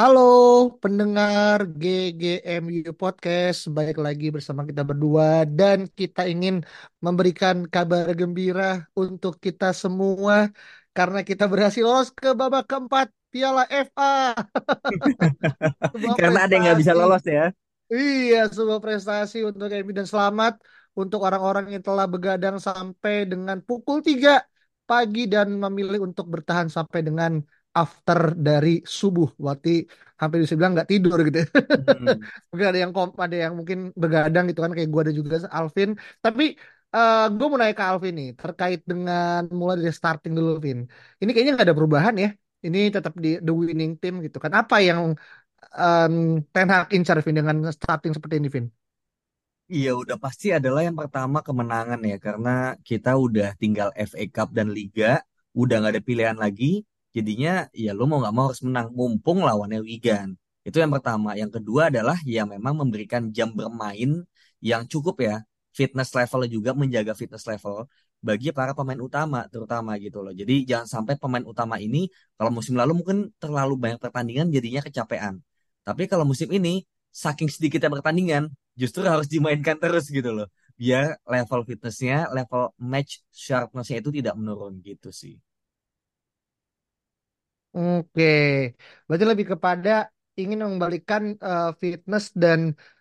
Halo 0.00 0.80
pendengar 0.80 1.68
GGMU 1.76 2.96
Podcast, 2.96 3.68
balik 3.68 4.00
lagi 4.00 4.32
bersama 4.32 4.64
kita 4.64 4.80
berdua 4.80 5.44
dan 5.44 5.84
kita 5.92 6.24
ingin 6.24 6.64
memberikan 7.04 7.68
kabar 7.68 8.08
gembira 8.16 8.88
untuk 8.96 9.36
kita 9.36 9.76
semua 9.76 10.48
karena 10.96 11.20
kita 11.20 11.44
berhasil 11.44 11.84
lolos 11.84 12.08
ke 12.16 12.32
babak 12.32 12.64
keempat 12.64 13.12
Piala 13.28 13.68
FA. 13.68 14.32
Karena 16.24 16.48
ada 16.48 16.52
yang 16.56 16.64
nggak 16.64 16.80
bisa 16.80 16.96
lolos 16.96 17.20
ya. 17.28 17.52
Iya, 17.92 18.48
sebuah 18.48 18.80
prestasi 18.80 19.44
untuk 19.44 19.68
MU 19.68 19.92
dan 19.92 20.08
selamat 20.08 20.64
untuk 20.96 21.28
orang-orang 21.28 21.76
yang 21.76 21.84
telah 21.84 22.08
begadang 22.08 22.56
sampai 22.56 23.28
dengan 23.28 23.60
pukul 23.60 24.00
3 24.00 24.48
pagi 24.88 25.28
dan 25.28 25.60
memilih 25.60 26.08
untuk 26.08 26.24
bertahan 26.24 26.72
sampai 26.72 27.04
dengan 27.04 27.44
after 27.80 28.18
dari 28.46 28.68
subuh. 28.98 29.28
Berarti 29.42 29.70
hampir 30.20 30.38
bisa 30.44 30.54
bilang 30.58 30.72
nggak 30.76 30.88
tidur 30.92 31.18
gitu. 31.26 31.38
Hmm. 31.86 32.20
Mungkin 32.50 32.66
ada 32.70 32.78
yang 32.82 32.90
kom 32.96 33.08
ada 33.24 33.36
yang 33.44 33.52
mungkin 33.58 33.78
begadang 34.02 34.44
gitu 34.50 34.60
kan 34.64 34.72
kayak 34.76 34.88
gue 34.92 35.00
ada 35.04 35.14
juga 35.18 35.34
Alvin. 35.58 35.88
Tapi 36.24 36.42
eh 36.94 37.18
gue 37.36 37.46
mau 37.50 37.58
nanya 37.60 37.74
ke 37.78 37.84
Alvin 37.90 38.14
nih 38.18 38.28
terkait 38.40 38.80
dengan 38.90 39.40
mulai 39.58 39.74
dari 39.80 39.94
starting 40.00 40.32
dulu 40.38 40.50
Vin. 40.64 40.78
Ini 41.20 41.30
kayaknya 41.32 41.52
nggak 41.56 41.66
ada 41.68 41.76
perubahan 41.78 42.14
ya. 42.24 42.28
Ini 42.66 42.78
tetap 42.94 43.14
di 43.24 43.28
the 43.46 43.52
winning 43.60 43.92
team 44.00 44.14
gitu 44.26 44.36
kan. 44.44 44.52
Apa 44.60 44.76
yang 44.88 45.00
um, 45.82 46.14
Ten 46.54 46.68
Hag 46.72 46.88
incar 46.96 47.16
Vin 47.24 47.36
dengan 47.40 47.56
starting 47.76 48.12
seperti 48.16 48.36
ini 48.40 48.48
Vin. 48.54 48.66
Iya 49.70 49.90
udah 50.02 50.16
pasti 50.24 50.46
adalah 50.58 50.80
yang 50.86 50.98
pertama 50.98 51.38
kemenangan 51.46 52.00
ya 52.10 52.16
karena 52.26 52.50
kita 52.88 53.10
udah 53.24 53.48
tinggal 53.60 53.88
FA 53.94 54.24
Cup 54.34 54.48
dan 54.58 54.68
Liga, 54.76 55.22
udah 55.60 55.74
nggak 55.78 55.92
ada 55.94 56.02
pilihan 56.08 56.38
lagi. 56.44 56.82
Jadinya 57.16 57.66
ya 57.74 57.90
lo 57.96 58.06
mau 58.06 58.18
nggak 58.22 58.34
mau 58.34 58.44
harus 58.48 58.62
menang 58.62 58.88
mumpung 58.94 59.42
lawannya 59.42 59.80
Wigan. 59.82 60.38
Itu 60.66 60.78
yang 60.82 60.92
pertama. 60.94 61.34
Yang 61.34 61.60
kedua 61.60 61.90
adalah 61.90 62.16
ya 62.22 62.42
memang 62.46 62.74
memberikan 62.80 63.34
jam 63.36 63.50
bermain 63.50 64.22
yang 64.62 64.82
cukup 64.86 65.16
ya. 65.24 65.36
Fitness 65.70 66.10
level 66.18 66.46
juga 66.50 66.70
menjaga 66.74 67.14
fitness 67.14 67.46
level 67.46 67.86
bagi 68.20 68.52
para 68.52 68.76
pemain 68.76 69.00
utama 69.00 69.48
terutama 69.48 69.96
gitu 69.96 70.20
loh. 70.20 70.34
Jadi 70.34 70.68
jangan 70.68 70.86
sampai 70.86 71.14
pemain 71.16 71.42
utama 71.46 71.80
ini 71.80 72.06
kalau 72.36 72.50
musim 72.52 72.76
lalu 72.76 72.92
mungkin 73.00 73.18
terlalu 73.40 73.74
banyak 73.80 73.98
pertandingan 74.02 74.52
jadinya 74.52 74.80
kecapean. 74.84 75.40
Tapi 75.86 76.04
kalau 76.10 76.28
musim 76.28 76.52
ini 76.52 76.84
saking 77.10 77.48
sedikitnya 77.50 77.90
pertandingan 77.90 78.52
justru 78.76 79.02
harus 79.08 79.26
dimainkan 79.26 79.76
terus 79.80 80.06
gitu 80.12 80.30
loh. 80.30 80.46
Biar 80.76 81.20
level 81.28 81.60
fitnessnya, 81.68 82.28
level 82.32 82.72
match 82.80 83.20
sharpnessnya 83.32 84.00
itu 84.00 84.10
tidak 84.12 84.34
menurun 84.36 84.80
gitu 84.80 85.12
sih. 85.12 85.36
Oke, 87.76 88.22
berarti 89.06 89.24
lebih 89.30 89.46
kepada 89.54 89.90
ingin 90.40 90.58
mengembalikan 90.64 91.22
eh, 91.46 91.66
fitness 91.82 92.24
dan 92.42 92.60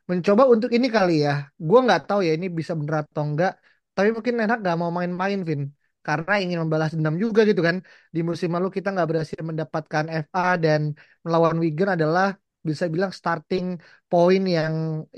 mencoba 0.09 0.43
untuk 0.53 0.69
ini 0.77 0.87
kali 0.95 1.11
ya. 1.25 1.31
Gue 1.67 1.77
nggak 1.85 1.99
tahu 2.07 2.19
ya 2.27 2.31
ini 2.37 2.47
bisa 2.59 2.73
bener 2.79 2.95
atau 3.03 3.21
enggak. 3.27 3.52
Tapi 3.95 4.08
mungkin 4.15 4.33
Ten 4.37 4.49
Hag 4.52 4.59
nggak 4.63 4.77
mau 4.81 4.91
main-main, 4.97 5.37
Vin, 5.47 5.61
karena 6.05 6.31
ingin 6.43 6.58
membalas 6.63 6.89
dendam 6.95 7.15
juga 7.23 7.39
gitu 7.49 7.61
kan. 7.67 7.77
Di 8.15 8.19
musim 8.29 8.49
lalu 8.55 8.67
kita 8.77 8.87
nggak 8.93 9.08
berhasil 9.09 9.39
mendapatkan 9.49 10.05
FA 10.23 10.41
dan 10.63 10.81
melawan 11.25 11.58
Wigan 11.63 11.89
adalah 11.97 12.25
bisa 12.69 12.85
bilang 12.93 13.09
starting 13.19 13.65
point 14.09 14.43
yang 14.55 14.73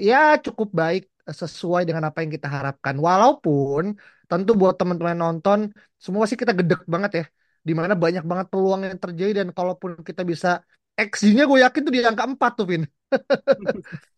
ya 0.08 0.18
cukup 0.46 0.68
baik 0.82 1.02
sesuai 1.42 1.82
dengan 1.88 2.04
apa 2.10 2.18
yang 2.24 2.32
kita 2.36 2.48
harapkan. 2.56 2.96
Walaupun 3.08 3.84
tentu 4.30 4.52
buat 4.60 4.76
teman-teman 4.80 5.18
nonton 5.24 5.60
semua 6.06 6.24
sih 6.30 6.38
kita 6.42 6.54
gedek 6.60 6.80
banget 6.94 7.12
ya 7.20 7.24
di 7.68 7.74
mana 7.80 7.94
banyak 8.04 8.24
banget 8.30 8.48
peluang 8.52 8.82
yang 8.88 8.98
terjadi 9.04 9.32
dan 9.46 9.48
kalaupun 9.58 9.92
kita 10.08 10.22
bisa 10.32 10.48
XG-nya 10.98 11.44
gue 11.50 11.60
yakin 11.66 11.82
tuh 11.88 11.94
di 11.96 12.02
angka 12.10 12.24
4 12.32 12.52
tuh 12.60 12.66
Vin 12.72 12.84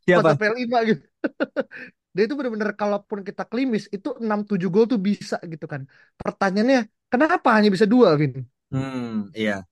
4 0.09 0.23
Siapa? 0.29 0.37
sampai 0.37 0.47
5 0.57 0.77
gitu 0.89 1.03
dia 2.15 2.23
itu 2.27 2.35
bener-bener 2.37 2.69
kalaupun 2.81 3.19
kita 3.27 3.43
klimis 3.51 3.83
itu 3.95 4.07
6 4.23 4.39
7 4.49 4.69
gol 4.73 4.85
tuh 4.91 4.99
bisa 5.07 5.35
gitu 5.51 5.65
kan 5.73 5.81
pertanyaannya 6.21 6.79
kenapa 7.11 7.49
hanya 7.57 7.69
bisa 7.75 7.87
dua 7.93 8.09
Vin 8.21 8.33
Hmm, 8.71 9.29
iya. 9.35 9.65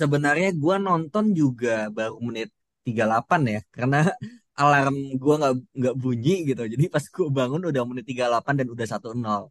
Sebenarnya 0.00 0.48
gua 0.62 0.76
nonton 0.86 1.24
juga 1.40 1.68
baru 1.96 2.14
menit 2.28 2.48
38 2.86 3.40
ya, 3.54 3.58
karena 3.76 3.96
alarm 4.60 4.94
gua 5.22 5.34
nggak 5.40 5.54
nggak 5.78 5.94
bunyi 6.02 6.30
gitu. 6.48 6.62
Jadi 6.72 6.84
pas 6.94 7.04
gua 7.14 7.26
bangun 7.38 7.62
udah 7.70 7.82
menit 7.88 8.04
38 8.10 8.54
dan 8.60 8.68
udah 8.74 8.86
satu 8.92 9.08
nol 9.22 9.42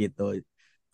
gitu. 0.00 0.22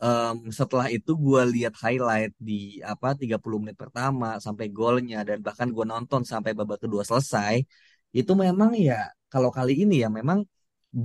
Em, 0.04 0.36
setelah 0.58 0.86
itu 0.96 1.10
gua 1.24 1.42
lihat 1.54 1.72
highlight 1.84 2.32
di 2.48 2.52
apa 2.92 3.08
30 3.20 3.56
menit 3.62 3.76
pertama 3.82 4.26
sampai 4.44 4.66
golnya 4.78 5.16
dan 5.28 5.38
bahkan 5.46 5.68
gua 5.74 5.84
nonton 5.92 6.20
sampai 6.32 6.52
babak 6.58 6.78
kedua 6.84 7.02
selesai. 7.10 7.54
Itu 8.18 8.32
memang 8.44 8.70
ya 8.76 8.94
kalau 9.32 9.48
kali 9.56 9.72
ini 9.82 9.94
ya 10.04 10.08
memang 10.18 10.38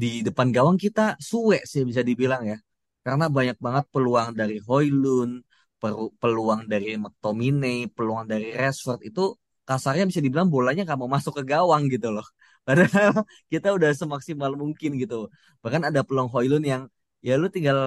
di 0.01 0.07
depan 0.27 0.47
gawang 0.55 0.77
kita 0.83 1.01
suwe 1.29 1.57
sih 1.71 1.81
bisa 1.89 2.01
dibilang 2.09 2.43
ya. 2.51 2.57
Karena 3.05 3.25
banyak 3.37 3.57
banget 3.65 3.85
peluang 3.93 4.29
dari 4.39 4.55
Hoylund, 4.67 5.33
peru- 5.81 6.13
peluang 6.21 6.61
dari 6.71 6.85
McTominay, 7.03 7.77
peluang 7.95 8.25
dari 8.31 8.45
Rashford 8.59 8.99
itu 9.07 9.21
kasarnya 9.67 10.03
bisa 10.09 10.21
dibilang 10.25 10.49
bolanya 10.55 10.81
nggak 10.85 10.99
mau 11.01 11.09
masuk 11.15 11.33
ke 11.39 11.43
gawang 11.51 11.83
gitu 11.93 12.07
loh. 12.15 12.25
Padahal 12.67 13.11
kita 13.51 13.67
udah 13.77 13.89
semaksimal 14.01 14.51
mungkin 14.61 14.89
gitu. 15.01 15.15
Bahkan 15.63 15.81
ada 15.89 15.99
peluang 16.07 16.29
Hoylund 16.33 16.65
yang 16.71 16.83
ya 17.25 17.33
lu 17.41 17.47
tinggal 17.55 17.77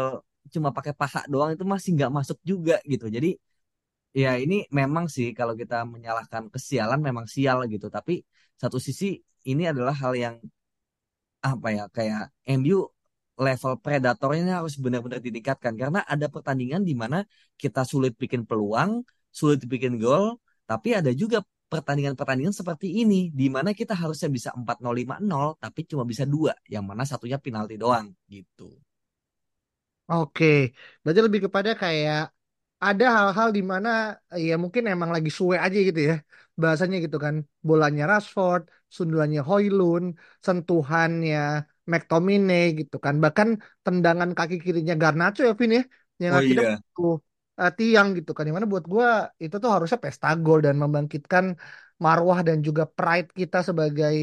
cuma 0.55 0.69
pakai 0.77 0.93
paha 1.01 1.21
doang 1.33 1.51
itu 1.55 1.65
masih 1.75 1.91
nggak 1.97 2.13
masuk 2.19 2.39
juga 2.51 2.75
gitu. 2.93 3.07
Jadi 3.17 3.29
ya 4.23 4.31
ini 4.45 4.55
memang 4.79 5.05
sih 5.15 5.27
kalau 5.39 5.55
kita 5.61 5.75
menyalahkan 5.95 6.43
kesialan 6.55 7.01
memang 7.09 7.27
sial 7.35 7.59
gitu. 7.73 7.87
Tapi 7.97 8.13
satu 8.63 8.79
sisi 8.87 9.07
ini 9.51 9.63
adalah 9.73 9.95
hal 10.03 10.13
yang 10.25 10.37
apa 11.45 11.69
ya 11.77 11.85
kayak 11.97 12.23
MU 12.59 12.89
level 13.47 13.73
predatornya 13.85 14.63
harus 14.63 14.75
benar-benar 14.79 15.21
ditingkatkan 15.21 15.75
karena 15.75 16.01
ada 16.07 16.27
pertandingan 16.31 16.83
di 16.89 16.95
mana 16.95 17.27
kita 17.59 17.83
sulit 17.83 18.15
bikin 18.23 18.47
peluang, 18.49 19.03
sulit 19.35 19.61
bikin 19.67 19.99
gol, 19.99 20.39
tapi 20.71 20.95
ada 20.95 21.11
juga 21.13 21.43
pertandingan-pertandingan 21.69 22.55
seperti 22.55 23.03
ini 23.03 23.35
di 23.35 23.51
mana 23.51 23.75
kita 23.75 23.99
harusnya 23.99 24.31
bisa 24.31 24.51
empat 24.55 24.79
nol 24.79 24.95
lima 24.95 25.19
nol 25.19 25.59
tapi 25.59 25.83
cuma 25.91 26.07
bisa 26.07 26.23
dua, 26.25 26.55
yang 26.71 26.87
mana 26.87 27.03
satunya 27.03 27.37
penalti 27.43 27.75
doang 27.75 28.15
gitu. 28.31 28.71
Oke, 30.13 30.45
berarti 31.03 31.21
lebih 31.27 31.41
kepada 31.47 31.71
kayak 31.83 32.19
ada 32.87 33.05
hal-hal 33.17 33.49
di 33.57 33.63
mana 33.73 33.89
ya 34.47 34.53
mungkin 34.63 34.83
emang 34.93 35.11
lagi 35.17 35.31
suwe 35.39 35.57
aja 35.65 35.79
gitu 35.89 36.01
ya 36.11 36.15
bahasanya 36.63 36.97
gitu 37.05 37.17
kan. 37.25 37.35
Bolanya 37.69 38.03
Rashford, 38.11 38.63
sundulannya 38.97 39.41
Højlund, 39.49 40.07
sentuhannya 40.47 41.37
McTominay 41.93 42.63
gitu 42.81 42.97
kan. 43.05 43.15
Bahkan 43.25 43.49
tendangan 43.85 44.31
kaki 44.39 44.57
kirinya 44.65 44.95
Garnacho 45.03 45.41
ya 45.49 45.53
Vin 45.61 45.71
ya 45.79 45.83
yang 46.23 46.35
Oh 46.35 46.41
akhirnya 46.41 46.67
iya. 46.67 46.83
tuh 46.95 47.11
tiang 47.79 48.09
gitu 48.17 48.31
kan. 48.35 48.43
Yang 48.47 48.57
mana 48.59 48.69
buat 48.75 48.85
gua 48.95 49.07
itu 49.45 49.57
tuh 49.63 49.71
harusnya 49.75 49.99
pesta 50.05 50.27
gol 50.45 50.59
dan 50.67 50.75
membangkitkan 50.83 51.45
marwah 52.05 52.39
dan 52.49 52.59
juga 52.67 52.83
pride 52.97 53.29
kita 53.41 53.57
sebagai 53.69 54.15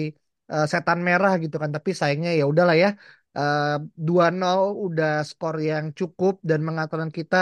eh, 0.54 0.66
setan 0.72 1.00
merah 1.08 1.32
gitu 1.44 1.56
kan. 1.62 1.70
Tapi 1.76 1.90
sayangnya 2.00 2.30
ya 2.40 2.44
udahlah 2.52 2.76
ya 2.84 2.88
Eh, 3.38 3.76
2-0 4.08 4.60
udah 4.86 5.10
skor 5.30 5.56
yang 5.70 5.86
cukup 6.00 6.34
dan 6.50 6.60
mengantarkan 6.68 7.12
kita 7.20 7.38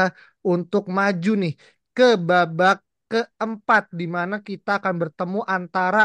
untuk 0.51 0.83
maju 0.97 1.29
nih 1.41 1.53
ke 1.95 2.03
babak 2.27 2.77
keempat 3.09 3.83
di 3.99 4.05
mana 4.15 4.35
kita 4.47 4.69
akan 4.79 4.95
bertemu 5.01 5.39
antara 5.55 5.99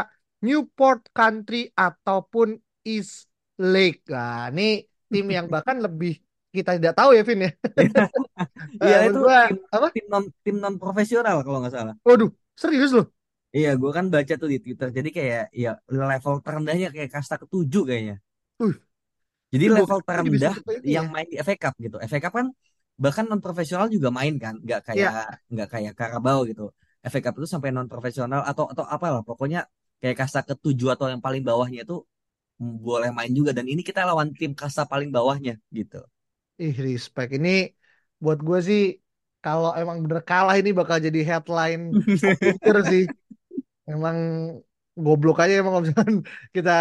Newport 0.45 0.99
Country 1.17 1.57
ataupun 1.85 2.47
East 2.89 3.29
Lake. 3.61 4.01
Nah, 4.13 4.49
ini 4.49 4.63
tim 5.11 5.25
yang 5.35 5.45
bahkan 5.53 5.77
lebih 5.85 6.11
kita 6.55 6.69
tidak 6.81 6.93
tahu 6.97 7.09
ya, 7.17 7.21
Vin 7.27 7.39
ya. 7.45 7.51
Iya 8.85 8.95
Eh, 8.95 8.99
menurut 9.03 9.17
itu 9.17 9.19
gua 9.25 9.39
tim 9.45 9.57
apa? 9.75 9.87
tim 9.93 10.05
non 10.11 10.23
tim 10.43 10.55
non 10.63 10.75
profesional 10.83 11.35
kalau 11.45 11.57
nggak 11.61 11.75
salah. 11.77 11.95
Waduh, 12.05 12.31
serius 12.55 12.91
loh. 12.95 13.05
Iya, 13.57 13.69
gue 13.81 13.91
kan 13.97 14.05
baca 14.13 14.33
tuh 14.41 14.49
di 14.53 14.57
Twitter. 14.63 14.87
Jadi 14.97 15.09
kayak 15.17 15.43
ya 15.63 15.69
level 16.09 16.33
terendahnya 16.45 16.87
kayak 16.95 17.09
kasta 17.15 17.35
ketujuh 17.41 17.81
kayaknya. 17.89 18.15
Uh, 18.59 18.73
Jadi 19.55 19.65
level 19.71 19.99
terendah 20.07 20.55
yang 20.83 21.05
ya. 21.07 21.13
main 21.13 21.27
di 21.31 21.37
FA 21.39 21.55
Cup 21.63 21.73
gitu. 21.79 21.95
FA 22.09 22.19
Cup 22.23 22.33
kan 22.39 22.47
bahkan 22.95 23.25
non 23.27 23.41
profesional 23.43 23.87
juga 23.91 24.07
main 24.07 24.35
kan 24.39 24.55
nggak 24.55 24.79
kayak 24.87 25.11
Ya, 25.11 25.11
nggak 25.51 25.67
kayak 25.73 25.91
Carabao 25.99 26.39
gitu 26.47 26.71
FA 27.03 27.19
Cup 27.23 27.35
itu 27.39 27.47
sampai 27.53 27.69
non 27.75 27.87
profesional 27.91 28.41
atau 28.47 28.65
atau 28.71 28.85
apalah 28.87 29.19
pokoknya 29.29 29.67
kayak 29.99 30.15
kasta 30.15 30.39
ketujuh 30.47 30.95
atau 30.95 31.11
yang 31.11 31.19
paling 31.19 31.43
bawahnya 31.43 31.83
itu 31.83 31.95
boleh 32.87 33.11
main 33.11 33.31
juga 33.35 33.51
dan 33.51 33.67
ini 33.67 33.83
kita 33.83 34.07
lawan 34.07 34.31
tim 34.31 34.51
kasta 34.55 34.87
paling 34.87 35.11
bawahnya 35.11 35.59
gitu 35.75 35.99
ih 36.63 36.73
respect. 36.87 37.29
Ini 37.37 37.49
buat 38.23 38.39
gue 38.47 38.59
sih 38.69 38.81
kalau 39.43 39.69
emang 39.81 39.97
bener 40.03 40.19
kalah 40.29 40.55
ini 40.61 40.69
bakal 40.79 40.97
jadi 41.07 41.19
headline 41.29 41.81
year 42.65 42.77
sih. 42.91 43.03
Emang 43.91 44.17
goblok 45.05 45.35
aja 45.41 45.53
emang 45.59 45.71
kalau 45.73 45.83
misalkan 45.85 46.15
kita 46.55 46.71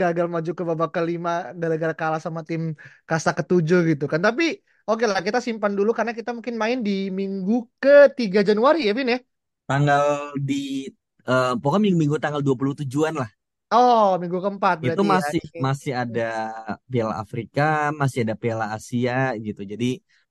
gagal 0.00 0.26
maju 0.34 0.50
ke 0.58 0.62
babak 0.70 0.90
kelima 0.96 1.30
gara-gara 1.60 1.94
kalah 2.00 2.20
sama 2.26 2.40
tim 2.48 2.62
kasta 3.08 3.30
ketujuh 3.38 3.78
gitu 3.90 4.04
kan. 4.12 4.20
Tapi 4.26 4.44
oke 4.88 5.04
lah 5.10 5.20
kita 5.26 5.38
simpan 5.46 5.72
dulu 5.78 5.90
karena 5.98 6.12
kita 6.18 6.30
mungkin 6.36 6.56
main 6.62 6.78
di 6.86 6.90
minggu 7.18 7.52
ke-3 7.82 8.40
Januari 8.48 8.78
ya 8.88 8.92
Vin 8.98 9.08
ya. 9.14 9.18
tanggal 9.70 10.04
di 10.48 10.88
eh, 11.30 11.52
pokoknya 11.60 11.82
minggu-minggu 11.84 12.16
tanggal 12.22 12.40
27-an 12.44 13.14
lah 13.22 13.30
Oh 13.76 14.06
minggu 14.20 14.38
keempat 14.44 14.76
itu 14.86 15.00
ya. 15.00 15.00
masih 15.12 15.40
masih 15.64 15.92
ada 16.02 16.22
Piala 16.90 17.14
Afrika 17.22 17.62
masih 18.00 18.18
ada 18.24 18.34
Piala 18.42 18.66
Asia 18.76 19.12
gitu 19.46 19.60
jadi 19.72 19.86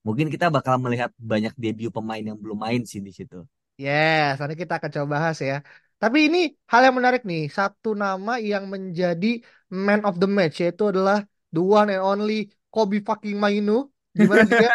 mungkin 0.06 0.28
kita 0.34 0.46
bakal 0.56 0.76
melihat 0.84 1.12
banyak 1.32 1.54
debut 1.64 1.92
pemain 1.94 2.24
yang 2.30 2.38
belum 2.44 2.58
main 2.66 2.82
sih 2.90 3.00
di 3.08 3.12
situ 3.18 3.38
Yes, 3.84 4.32
nanti 4.40 4.56
kita 4.62 4.74
akan 4.78 4.90
coba 4.96 5.08
bahas 5.16 5.38
ya. 5.50 5.56
Tapi 6.00 6.32
ini 6.32 6.42
hal 6.72 6.88
yang 6.88 6.96
menarik 6.96 7.28
nih. 7.28 7.52
Satu 7.52 7.92
nama 7.92 8.40
yang 8.40 8.72
menjadi 8.72 9.44
man 9.68 10.02
of 10.08 10.16
the 10.18 10.28
match 10.28 10.64
yaitu 10.64 10.90
adalah 10.90 11.28
the 11.52 11.60
one 11.60 11.92
and 11.92 12.00
only 12.00 12.48
Kobe 12.72 13.04
fucking 13.04 13.36
Mainu. 13.36 13.92
Di 14.16 14.26
mana 14.26 14.48
dia 14.48 14.72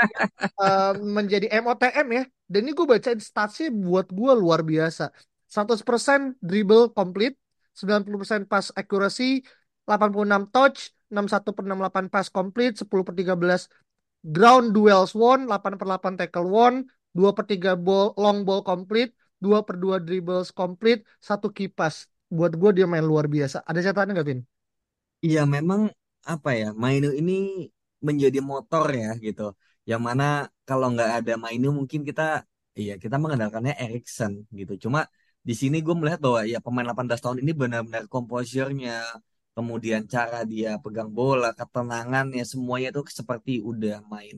eh, 0.69 0.93
menjadi 1.01 1.49
MOTM 1.65 2.07
ya. 2.13 2.23
Dan 2.45 2.69
ini 2.69 2.77
gue 2.77 2.87
bacain 2.87 3.19
statsnya 3.19 3.73
buat 3.73 4.13
gue 4.13 4.33
luar 4.37 4.61
biasa. 4.61 5.11
100% 5.49 6.37
dribble 6.45 6.93
complete, 6.93 7.39
90% 7.79 8.51
pass 8.51 8.75
accuracy, 8.75 9.41
86 9.87 10.51
touch, 10.51 10.91
61 11.09 11.55
per 11.55 11.65
68 11.65 12.11
pass 12.11 12.27
complete, 12.29 12.75
10 12.77 12.91
per 13.07 13.15
13 13.15 13.71
ground 14.25 14.73
duels 14.75 15.15
won, 15.15 15.47
8 15.47 15.79
per 15.79 15.89
8 15.89 16.19
tackle 16.19 16.49
won, 16.49 16.85
2 17.15 17.31
per 17.37 17.45
3 17.47 17.79
ball, 17.79 18.13
long 18.19 18.43
ball 18.43 18.65
complete, 18.67 19.15
2 19.45 19.59
per 19.67 19.77
2 19.83 19.97
dribbles 20.07 20.49
complete, 20.61 21.01
satu 21.29 21.47
key 21.57 21.69
pass. 21.79 21.97
Buat 22.37 22.53
gue 22.61 22.71
dia 22.77 22.87
main 22.93 23.05
luar 23.11 23.27
biasa. 23.35 23.57
Ada 23.69 23.81
catatan 23.87 24.13
nggak, 24.17 24.27
Vin? 24.29 24.41
Iya 25.27 25.41
memang 25.55 25.81
apa 26.33 26.51
ya 26.61 26.67
Mainu 26.83 27.09
ini 27.21 27.33
menjadi 28.09 28.39
motor 28.51 28.85
ya 29.03 29.09
gitu. 29.27 29.43
Yang 29.91 30.03
mana 30.09 30.25
kalau 30.69 30.87
nggak 30.93 31.11
ada 31.19 31.33
Mainu 31.45 31.69
mungkin 31.79 32.01
kita 32.09 32.23
iya 32.81 32.93
kita 33.03 33.17
mengandalkannya 33.23 33.75
Erikson 33.85 34.33
gitu. 34.59 34.73
Cuma 34.89 35.01
di 35.49 35.55
sini 35.61 35.77
gue 35.85 35.95
melihat 36.01 36.21
bahwa 36.25 36.41
ya 36.53 36.59
pemain 36.65 36.87
18 36.89 37.21
tahun 37.25 37.39
ini 37.45 37.53
benar-benar 37.61 38.05
komposernya, 38.15 38.93
kemudian 39.57 40.03
cara 40.15 40.39
dia 40.53 40.69
pegang 40.85 41.11
bola, 41.19 41.49
ketenangannya 41.59 42.43
semuanya 42.53 42.89
itu 42.93 43.01
seperti 43.21 43.51
udah 43.71 43.95
main 44.13 44.37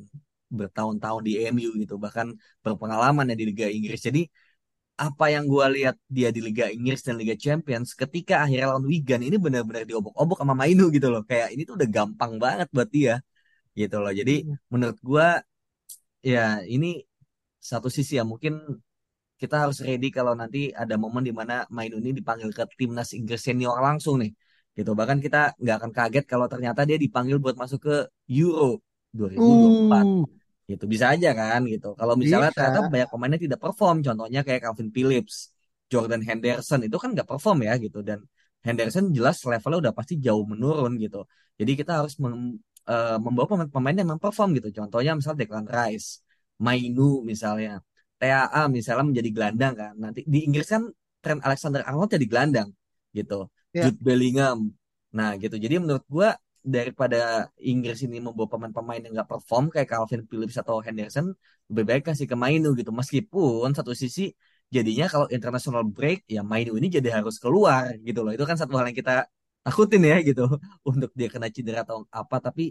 bertahun-tahun 0.58 1.22
di 1.26 1.32
MU 1.50 1.70
gitu. 1.82 1.94
Bahkan 2.04 2.26
berpengalaman 2.64 3.30
ya 3.30 3.34
di 3.40 3.44
Liga 3.50 3.66
Inggris. 3.70 4.00
Jadi 4.08 4.20
apa 4.96 5.24
yang 5.34 5.44
gue 5.52 5.66
lihat 5.76 5.96
dia 6.08 6.28
di 6.32 6.40
Liga 6.40 6.64
Inggris 6.72 7.04
dan 7.06 7.14
Liga 7.20 7.36
Champions 7.44 7.92
ketika 7.92 8.34
akhirnya 8.44 8.72
lawan 8.72 8.86
Wigan 8.88 9.20
ini 9.20 9.36
benar-benar 9.36 9.84
diobok-obok 9.84 10.38
sama 10.40 10.54
Mainu 10.56 10.88
gitu 10.96 11.08
loh. 11.12 11.22
Kayak 11.28 11.48
ini 11.54 11.62
tuh 11.68 11.74
udah 11.78 11.88
gampang 11.96 12.32
banget 12.44 12.68
buat 12.72 12.88
dia 12.96 13.14
gitu 13.76 13.96
loh. 14.02 14.12
Jadi 14.20 14.32
menurut 14.72 14.98
gue 15.08 15.26
ya 16.24 16.64
ini 16.64 16.86
satu 17.70 17.88
sisi 17.96 18.12
ya 18.18 18.24
mungkin 18.32 18.52
kita 19.40 19.54
harus 19.62 19.78
ready 19.84 20.08
kalau 20.08 20.32
nanti 20.40 20.72
ada 20.72 20.94
momen 20.96 21.22
di 21.28 21.32
mana 21.40 21.68
Mainu 21.76 22.00
ini 22.00 22.10
dipanggil 22.16 22.50
ke 22.56 22.64
timnas 22.80 23.12
Inggris 23.18 23.42
senior 23.46 23.76
langsung 23.86 24.16
nih 24.22 24.32
gitu. 24.78 24.90
Bahkan 24.98 25.18
kita 25.24 25.38
nggak 25.60 25.76
akan 25.80 25.92
kaget 25.92 26.24
kalau 26.32 26.46
ternyata 26.52 26.80
dia 26.88 26.96
dipanggil 27.04 27.36
buat 27.44 27.56
masuk 27.62 27.80
ke 27.86 27.94
Euro 28.32 28.80
2024 29.12 30.08
Uh, 30.08 30.24
gitu 30.66 30.84
bisa 30.90 31.14
aja 31.14 31.30
kan 31.30 31.60
gitu. 31.70 31.94
Kalau 31.94 32.14
misalnya 32.18 32.50
bisa. 32.50 32.58
ternyata 32.58 32.78
banyak 32.90 33.08
pemainnya 33.12 33.40
tidak 33.40 33.60
perform 33.62 33.96
contohnya 34.02 34.40
kayak 34.46 34.60
Calvin 34.66 34.90
Phillips 34.90 35.54
Jordan 35.86 36.22
Henderson 36.26 36.80
itu 36.82 36.96
kan 36.98 37.14
nggak 37.14 37.28
perform 37.30 37.58
ya 37.62 37.78
gitu. 37.78 38.02
Dan 38.02 38.26
Henderson 38.66 39.14
jelas 39.14 39.38
levelnya 39.46 39.78
udah 39.88 39.94
pasti 39.94 40.18
jauh 40.18 40.42
menurun 40.42 40.98
gitu. 40.98 41.22
Jadi 41.54 41.72
kita 41.78 42.02
harus 42.02 42.18
mem- 42.18 42.58
eh, 42.90 43.18
membawa 43.22 43.46
pemain-pemain 43.46 43.94
yang 43.94 44.08
memang 44.10 44.22
perform 44.22 44.58
gitu. 44.58 44.68
Contohnya 44.74 45.14
misalnya 45.14 45.38
Declan 45.46 45.66
Rice 45.70 46.26
Mainu 46.58 47.22
misalnya 47.22 47.78
TAA 48.18 48.66
misalnya 48.66 49.04
menjadi 49.06 49.30
gelandang 49.30 49.74
kan. 49.78 49.92
Nanti 50.02 50.20
di 50.26 50.38
Inggris 50.46 50.66
kan 50.66 50.82
Trent 51.22 51.42
Alexander-Arnold 51.46 52.10
jadi 52.10 52.26
gelandang 52.26 52.68
gitu. 53.14 53.46
Ya. 53.70 53.86
Jude 53.86 54.00
Bellingham. 54.02 54.74
Nah 55.14 55.38
gitu. 55.38 55.54
Jadi 55.54 55.74
menurut 55.78 56.02
gua 56.10 56.34
daripada 56.74 57.16
Inggris 57.70 57.98
ini 58.06 58.18
membawa 58.24 58.48
pemain-pemain 58.52 59.00
yang 59.04 59.12
nggak 59.16 59.30
perform 59.32 59.64
kayak 59.72 59.88
Calvin 59.92 60.22
Phillips 60.28 60.56
atau 60.62 60.76
Henderson, 60.86 61.26
lebih 61.70 61.84
baik 61.90 62.02
kasih 62.10 62.26
ke 62.30 62.36
Mainu 62.42 62.68
gitu. 62.80 62.90
Meskipun 63.00 63.68
satu 63.78 63.92
sisi 64.02 64.22
jadinya 64.74 65.06
kalau 65.12 65.26
international 65.36 65.82
break 65.96 66.18
ya 66.34 66.40
Mainu 66.50 66.74
ini 66.78 66.86
jadi 66.96 67.08
harus 67.16 67.36
keluar 67.42 67.94
gitu 68.06 68.18
loh. 68.24 68.32
Itu 68.36 68.44
kan 68.50 68.56
satu 68.60 68.74
hal 68.78 68.84
yang 68.90 68.98
kita 69.02 69.12
takutin 69.66 70.02
ya 70.10 70.16
gitu 70.28 70.42
untuk 70.90 71.10
dia 71.18 71.28
kena 71.34 71.48
cedera 71.54 71.80
atau 71.86 71.98
apa. 72.20 72.36
Tapi 72.46 72.62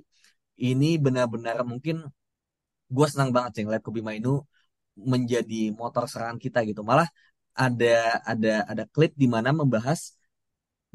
ini 0.67 0.85
benar-benar 1.05 1.57
mungkin 1.71 1.95
gue 2.95 3.07
senang 3.11 3.29
banget 3.35 3.51
sih 3.55 3.63
ngeliat 3.65 3.83
Kobe 3.85 4.01
Mainu 4.07 4.29
menjadi 5.11 5.55
motor 5.79 6.03
serangan 6.11 6.39
kita 6.45 6.59
gitu. 6.69 6.81
Malah 6.89 7.07
ada 7.55 8.19
ada 8.31 8.49
ada 8.71 8.83
klip 8.93 9.11
di 9.21 9.27
mana 9.35 9.49
membahas 9.59 9.99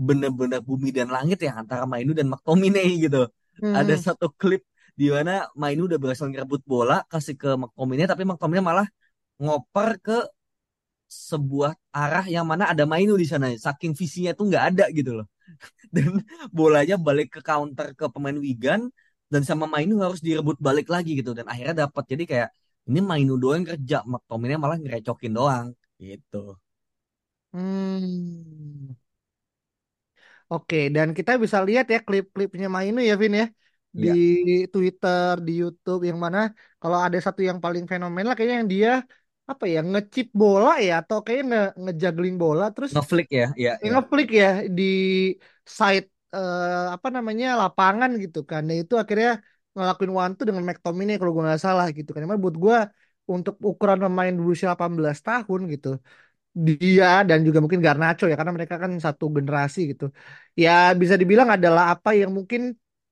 bener-bener 0.07 0.61
bumi 0.69 0.89
dan 0.97 1.09
langit 1.17 1.39
ya 1.47 1.53
antara 1.61 1.85
Mainu 1.93 2.13
dan 2.19 2.27
McTominay 2.33 2.89
gitu. 3.05 3.19
Ada 3.79 3.95
Hmm. 3.95 4.05
satu 4.07 4.27
klip 4.41 4.63
di 5.01 5.07
mana 5.15 5.33
Mainu 5.61 5.83
udah 5.89 5.99
berhasil 6.03 6.27
ngerebut 6.31 6.63
bola 6.73 6.97
kasih 7.13 7.35
ke 7.43 7.49
McTominay 7.63 8.07
tapi 8.11 8.23
McTominay 8.29 8.65
malah 8.71 8.89
ngoper 9.43 9.91
ke 10.07 10.17
sebuah 11.11 11.73
arah 11.91 12.25
yang 12.35 12.47
mana 12.51 12.65
ada 12.73 12.85
Mainu 12.93 13.15
di 13.23 13.27
sana. 13.33 13.47
Saking 13.67 13.93
visinya 14.01 14.31
tuh 14.39 14.45
nggak 14.51 14.65
ada 14.75 14.85
gitu 14.99 15.11
loh. 15.19 15.27
Dan 15.95 16.23
bolanya 16.59 16.97
balik 17.07 17.29
ke 17.39 17.41
counter 17.49 17.87
ke 17.99 18.05
pemain 18.15 18.37
Wigan 18.45 18.83
dan 19.33 19.43
sama 19.49 19.67
Mainu 19.75 19.95
harus 20.05 20.21
direbut 20.27 20.59
balik 20.67 20.87
lagi 20.95 21.11
gitu 21.21 21.33
dan 21.39 21.47
akhirnya 21.53 21.87
dapat. 21.89 22.05
Jadi 22.13 22.25
kayak 22.31 22.49
ini 22.91 23.01
Mainu 23.11 23.35
doang 23.43 23.65
kerja, 23.71 23.97
McTominay 24.13 24.59
malah 24.61 24.79
ngerecokin 24.83 25.33
doang 25.39 25.67
gitu. 26.03 26.59
Hmm. 27.53 28.95
Oke, 30.53 30.77
dan 30.97 31.09
kita 31.19 31.31
bisa 31.45 31.59
lihat 31.69 31.85
ya 31.95 31.99
klip-klipnya 32.07 32.67
Mainu 32.77 32.99
ya, 33.09 33.15
Vin 33.23 33.33
ya. 33.41 33.45
Di 34.03 34.07
Iya, 34.07 34.15
Twitter, 34.73 35.33
di 35.47 35.51
YouTube, 35.61 36.01
yang 36.09 36.19
mana 36.25 36.39
kalau 36.81 36.99
ada 37.07 37.19
satu 37.27 37.41
yang 37.49 37.59
paling 37.65 37.85
fenomenal 37.91 38.33
kayaknya 38.37 38.57
yang 38.61 38.71
dia 38.75 38.91
apa 39.51 39.65
ya 39.75 39.79
ngechip 39.91 40.27
bola 40.41 40.71
ya 40.87 40.93
atau 41.03 41.17
kayaknya 41.25 41.45
nge 41.51 41.61
ngejuggling 41.83 42.35
bola 42.43 42.65
terus 42.75 42.93
ngeflick 42.93 43.29
ya, 43.31 43.47
yang 43.83 43.93
iya. 43.93 43.95
ngeflick 43.95 44.29
ya 44.41 44.47
di 44.77 44.83
side 45.79 46.07
eh, 46.37 46.85
apa 46.95 47.09
namanya 47.17 47.47
lapangan 47.61 48.11
gitu 48.23 48.39
kan. 48.51 48.61
Dan 48.69 48.77
itu 48.83 48.95
akhirnya 49.03 49.31
ngelakuin 49.75 50.13
one 50.21 50.33
two 50.37 50.45
dengan 50.49 50.65
McTominay 50.69 51.15
kalau 51.19 51.33
gue 51.35 51.43
nggak 51.47 51.63
salah 51.67 51.87
gitu 51.97 52.09
kan. 52.15 52.21
Emang 52.27 52.41
buat 52.45 52.57
gue 52.65 52.77
untuk 53.33 53.55
ukuran 53.71 53.99
pemain 54.05 54.35
berusia 54.41 54.67
18 54.73 55.19
tahun 55.27 55.61
gitu 55.73 55.89
dia 56.69 57.07
dan 57.29 57.39
juga 57.47 57.59
mungkin 57.65 57.81
Garnacho 57.87 58.25
ya 58.31 58.37
karena 58.41 58.53
mereka 58.59 58.77
kan 58.83 58.93
satu 59.05 59.25
generasi 59.37 59.81
gitu. 59.93 60.05
Ya 60.63 60.71
bisa 61.01 61.15
dibilang 61.21 61.49
adalah 61.57 61.85
apa 61.95 62.11
yang 62.21 62.31
mungkin 62.39 62.61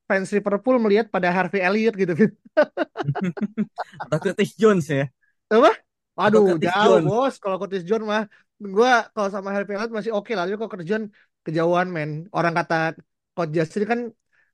fans 0.09 0.29
Liverpool 0.37 0.77
melihat 0.85 1.07
pada 1.15 1.29
Harvey 1.37 1.61
Elliott 1.61 1.95
gitu. 2.03 2.13
Atau 4.03 4.17
Curtis 4.23 4.51
Jones 4.61 4.87
ya, 4.89 5.07
Apa? 5.51 5.71
Aduh, 6.19 6.59
jauh 6.59 6.99
Jones. 7.01 7.07
bos. 7.07 7.35
Kalau 7.43 7.57
Curtis 7.63 7.83
Jones 7.89 8.05
mah, 8.11 8.23
gua 8.59 9.07
kalau 9.15 9.29
sama 9.31 9.49
Harvey 9.55 9.75
Elliott 9.79 9.93
masih 9.95 10.13
oke 10.17 10.33
lah. 10.35 10.45
Tapi 10.47 10.57
kalau 10.59 10.71
Curtis 10.73 10.89
Jones 10.91 11.09
kejauhan 11.47 11.89
men. 11.95 12.11
Orang 12.37 12.53
kata 12.59 12.75
Coach 13.37 13.53
Justin 13.57 13.85
kan 13.87 14.01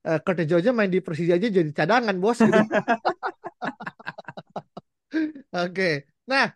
eh, 0.08 0.18
Curtis 0.24 0.46
Jones 0.50 0.66
main 0.76 0.90
di 0.92 1.00
Persija 1.00 1.34
aja 1.38 1.48
jadi 1.48 1.70
cadangan 1.72 2.16
bos 2.22 2.38
gitu. 2.44 2.60
Oke. 5.52 6.06
Nah, 6.26 6.54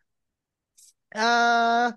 eh 1.15 1.89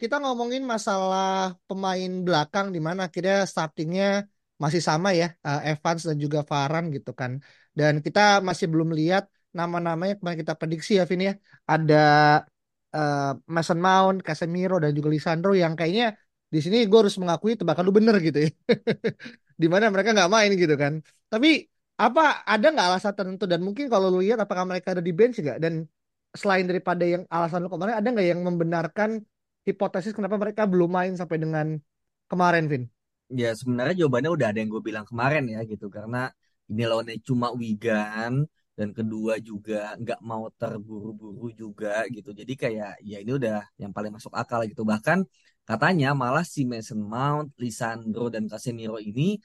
kita 0.00 0.14
ngomongin 0.22 0.62
masalah 0.72 1.26
pemain 1.68 2.10
belakang 2.26 2.66
di 2.74 2.80
mana 2.86 3.00
akhirnya 3.08 3.36
startingnya 3.52 4.04
masih 4.62 4.82
sama 4.88 5.08
ya 5.20 5.26
eh, 5.46 5.58
Evans 5.70 6.00
dan 6.08 6.16
juga 6.24 6.38
Varane 6.50 6.86
gitu 6.96 7.10
kan. 7.20 7.32
Dan 7.78 7.92
kita 8.04 8.20
masih 8.48 8.66
belum 8.72 8.90
lihat 8.98 9.22
nama-namanya 9.58 10.14
kemarin 10.18 10.38
kita 10.42 10.54
prediksi 10.60 10.90
ya 10.98 11.04
Vin 11.10 11.20
ya. 11.28 11.32
Ada 11.72 11.94
eh, 12.96 13.18
Mason 13.54 13.78
Mount, 13.86 14.16
Casemiro 14.26 14.74
dan 14.82 14.90
juga 14.96 15.08
Lisandro 15.14 15.52
yang 15.62 15.72
kayaknya 15.78 16.06
di 16.54 16.58
sini 16.64 16.76
gue 16.90 16.98
harus 17.02 17.16
mengakui 17.22 17.52
tebakan 17.60 17.84
lu 17.86 17.92
bener 17.98 18.16
gitu 18.26 18.38
ya. 18.46 18.50
Di 19.62 19.66
mana 19.72 19.84
mereka 19.92 20.10
nggak 20.16 20.30
main 20.34 20.50
gitu 20.62 20.74
kan. 20.82 20.94
Tapi 21.32 21.48
apa 22.00 22.20
ada 22.52 22.66
nggak 22.72 22.86
alasan 22.90 23.12
tertentu? 23.18 23.44
Dan 23.52 23.60
mungkin 23.66 23.86
kalau 23.92 24.06
lu 24.12 24.18
lihat 24.24 24.38
apakah 24.44 24.64
mereka 24.70 24.88
ada 24.96 25.02
di 25.04 25.12
bench 25.18 25.36
nggak? 25.44 25.58
Dan 25.64 25.74
selain 26.40 26.64
daripada 26.70 27.04
yang 27.04 27.22
alasan 27.34 27.60
lu 27.64 27.68
kemarin 27.72 27.94
ada 28.00 28.08
nggak 28.14 28.26
yang 28.32 28.40
membenarkan 28.48 29.10
hipotesis 29.64 30.16
kenapa 30.16 30.36
mereka 30.40 30.64
belum 30.64 30.90
main 30.90 31.12
sampai 31.16 31.38
dengan 31.40 31.66
kemarin 32.30 32.64
Vin? 32.70 32.84
Ya 33.30 33.54
sebenarnya 33.54 34.04
jawabannya 34.04 34.30
udah 34.34 34.46
ada 34.50 34.58
yang 34.58 34.70
gue 34.74 34.82
bilang 34.82 35.06
kemarin 35.06 35.46
ya 35.46 35.62
gitu 35.62 35.86
karena 35.86 36.34
ini 36.70 36.82
lawannya 36.86 37.18
cuma 37.22 37.54
Wigan 37.54 38.46
dan 38.78 38.88
kedua 38.96 39.36
juga 39.38 39.94
nggak 40.00 40.20
mau 40.24 40.48
terburu-buru 40.56 41.52
juga 41.54 42.06
gitu. 42.08 42.30
Jadi 42.32 42.52
kayak 42.56 43.02
ya 43.04 43.16
ini 43.22 43.32
udah 43.36 43.60
yang 43.76 43.92
paling 43.92 44.10
masuk 44.16 44.32
akal 44.32 44.64
gitu. 44.64 44.82
Bahkan 44.82 45.22
katanya 45.68 46.16
malah 46.16 46.42
si 46.42 46.64
Mason 46.64 46.98
Mount, 47.02 47.54
Lisandro 47.60 48.32
dan 48.32 48.48
Casemiro 48.50 48.96
ini 48.98 49.36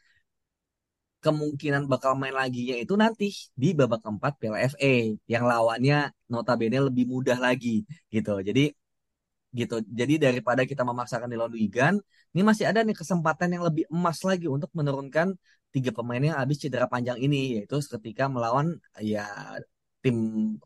kemungkinan 1.25 1.89
bakal 1.89 2.13
main 2.21 2.37
lagi 2.37 2.69
itu 2.69 2.93
nanti 2.93 3.33
di 3.57 3.73
babak 3.73 3.99
keempat 4.05 4.33
Piala 4.37 4.61
FA 4.71 4.93
yang 5.25 5.43
lawannya 5.49 6.13
notabene 6.29 6.77
lebih 6.87 7.05
mudah 7.09 7.37
lagi 7.41 7.81
gitu. 8.13 8.37
Jadi 8.45 8.69
gitu. 9.59 9.75
Jadi 9.99 10.13
daripada 10.25 10.61
kita 10.69 10.83
memaksakan 10.89 11.27
di 11.31 11.37
Wigan, 11.39 11.95
ini 12.33 12.41
masih 12.49 12.65
ada 12.69 12.79
nih 12.87 12.95
kesempatan 13.01 13.49
yang 13.55 13.63
lebih 13.67 13.83
emas 13.95 14.19
lagi 14.29 14.47
untuk 14.55 14.71
menurunkan 14.79 15.27
tiga 15.73 15.91
pemain 15.97 16.23
yang 16.27 16.37
habis 16.41 16.57
cedera 16.63 16.87
panjang 16.93 17.17
ini, 17.25 17.37
yaitu 17.59 17.75
ketika 17.93 18.23
melawan 18.33 18.67
ya 19.11 19.23
tim 20.03 20.17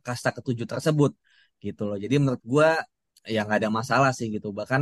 kasta 0.05 0.29
ketujuh 0.38 0.67
tersebut 0.74 1.12
gitu 1.65 1.81
loh. 1.89 1.98
Jadi 2.03 2.15
menurut 2.22 2.43
gue 2.53 2.69
ya 3.34 3.39
nggak 3.46 3.60
ada 3.62 3.72
masalah 3.79 4.10
sih 4.17 4.27
gitu. 4.36 4.48
Bahkan 4.60 4.81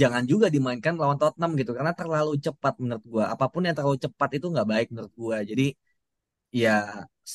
jangan 0.00 0.22
juga 0.32 0.46
dimainkan 0.54 0.94
lawan 1.00 1.18
Tottenham 1.20 1.52
gitu 1.60 1.70
karena 1.78 1.92
terlalu 2.00 2.32
cepat 2.46 2.74
menurut 2.82 3.04
gue. 3.12 3.24
Apa 3.34 3.46
pun 3.52 3.60
yang 3.66 3.76
terlalu 3.78 3.98
cepat 4.04 4.28
itu 4.36 4.46
nggak 4.52 4.68
baik 4.72 4.86
menurut 4.92 5.14
gue. 5.22 5.36
Jadi 5.50 5.66
ya 6.62 6.70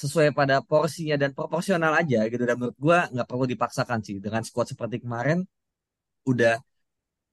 sesuai 0.01 0.27
pada 0.39 0.55
porsinya 0.69 1.15
dan 1.21 1.31
proporsional 1.37 1.91
aja 2.01 2.17
gitu. 2.31 2.43
Dan 2.49 2.55
menurut 2.59 2.77
gue 2.85 2.97
nggak 3.13 3.27
perlu 3.29 3.45
dipaksakan 3.53 3.99
sih 4.05 4.15
dengan 4.25 4.41
squad 4.47 4.67
seperti 4.73 4.97
kemarin 5.03 5.39
udah 6.29 6.53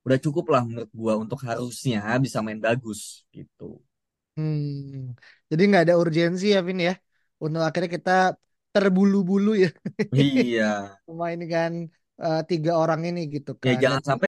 udah 0.06 0.18
cukup 0.24 0.44
lah 0.52 0.62
menurut 0.68 0.90
gua 1.00 1.14
untuk 1.22 1.40
harusnya 1.48 2.00
bisa 2.24 2.38
main 2.46 2.60
bagus 2.66 3.00
gitu. 3.36 3.80
Hmm, 4.36 5.14
jadi 5.50 5.62
nggak 5.68 5.82
ada 5.84 5.94
urgensi 6.02 6.44
ya 6.54 6.58
Vin 6.66 6.78
ya 6.88 6.92
untuk 7.44 7.60
akhirnya 7.66 7.90
kita 7.96 8.10
terbulu-bulu 8.72 9.48
ya 9.62 9.68
Iya. 10.12 10.68
memainkan 11.08 11.72
uh, 12.22 12.38
tiga 12.50 12.70
orang 12.82 13.00
ini 13.08 13.20
gitu 13.34 13.50
Ya 13.66 13.72
kan. 13.72 13.82
jangan 13.82 14.02
Dan 14.06 14.06
sampai 14.08 14.27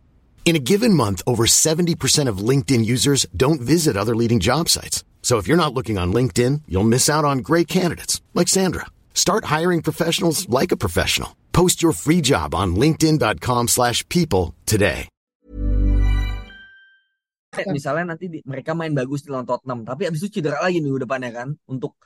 In 0.43 0.57
a 0.57 0.59
given 0.59 0.93
month, 0.93 1.21
over 1.25 1.45
70% 1.45 2.27
of 2.27 2.43
LinkedIn 2.49 2.83
users 2.83 3.25
don't 3.31 3.61
visit 3.61 3.95
other 3.95 4.15
leading 4.15 4.41
job 4.41 4.67
sites. 4.67 5.05
So 5.21 5.37
if 5.37 5.47
you're 5.47 5.55
not 5.55 5.73
looking 5.73 5.97
on 5.97 6.11
LinkedIn, 6.11 6.63
you'll 6.67 6.91
miss 6.91 7.07
out 7.07 7.23
on 7.23 7.39
great 7.39 7.69
candidates 7.69 8.19
like 8.33 8.49
Sandra. 8.49 8.87
Start 9.13 9.45
hiring 9.45 9.81
professionals 9.81 10.49
like 10.49 10.73
a 10.73 10.77
professional. 10.77 11.37
Post 11.53 11.81
your 11.81 11.93
free 11.93 12.19
job 12.19 12.51
on 12.53 12.75
linkedin.com/people 12.75 14.53
today. 14.65 15.07
misalnya 17.67 18.15
nanti 18.15 18.31
mereka 18.47 18.71
main 18.71 18.95
bagus 18.95 19.27
di 19.27 19.29
lawan 19.29 19.43
Tottenham, 19.43 19.83
tapi 19.83 20.07
abis 20.07 20.23
itu 20.23 20.39
cedera 20.39 20.63
lagi 20.63 20.79
minggu 20.79 21.03
depannya 21.03 21.35
kan 21.35 21.51
untuk 21.67 21.99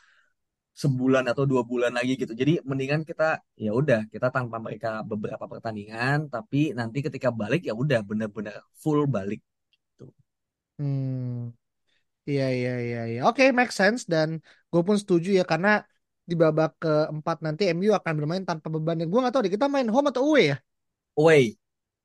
sebulan 0.81 1.23
atau 1.31 1.43
dua 1.51 1.61
bulan 1.71 1.91
lagi 1.97 2.13
gitu. 2.21 2.33
Jadi 2.41 2.53
mendingan 2.69 3.01
kita 3.09 3.23
ya 3.65 3.71
udah 3.79 3.99
kita 4.13 4.27
tanpa 4.35 4.57
mereka 4.65 4.89
beberapa 5.11 5.45
pertandingan, 5.51 6.17
tapi 6.33 6.75
nanti 6.79 6.99
ketika 7.07 7.29
balik 7.41 7.61
ya 7.69 7.73
udah 7.83 7.99
bener-bener 8.09 8.55
full 8.81 9.01
balik. 9.15 9.39
Gitu. 9.73 10.05
hmm, 10.77 11.51
iya 12.29 12.43
iya 12.57 12.71
iya 12.85 12.99
iya. 13.11 13.19
Oke, 13.29 13.43
make 13.59 13.73
sense 13.79 14.01
dan 14.13 14.29
gue 14.71 14.81
pun 14.87 14.97
setuju 15.03 15.29
ya 15.39 15.43
karena 15.51 15.69
di 16.29 16.35
babak 16.43 16.71
keempat 16.83 17.37
nanti 17.45 17.63
MU 17.73 17.91
akan 17.99 18.13
bermain 18.19 18.43
tanpa 18.49 18.67
beban 18.75 18.97
dan 18.99 19.07
gue 19.11 19.19
nggak 19.21 19.33
tahu 19.33 19.43
deh 19.45 19.53
kita 19.57 19.67
main 19.75 19.89
home 19.93 20.07
atau 20.11 20.23
away 20.29 20.43
ya. 20.51 20.57
Away. 21.17 21.57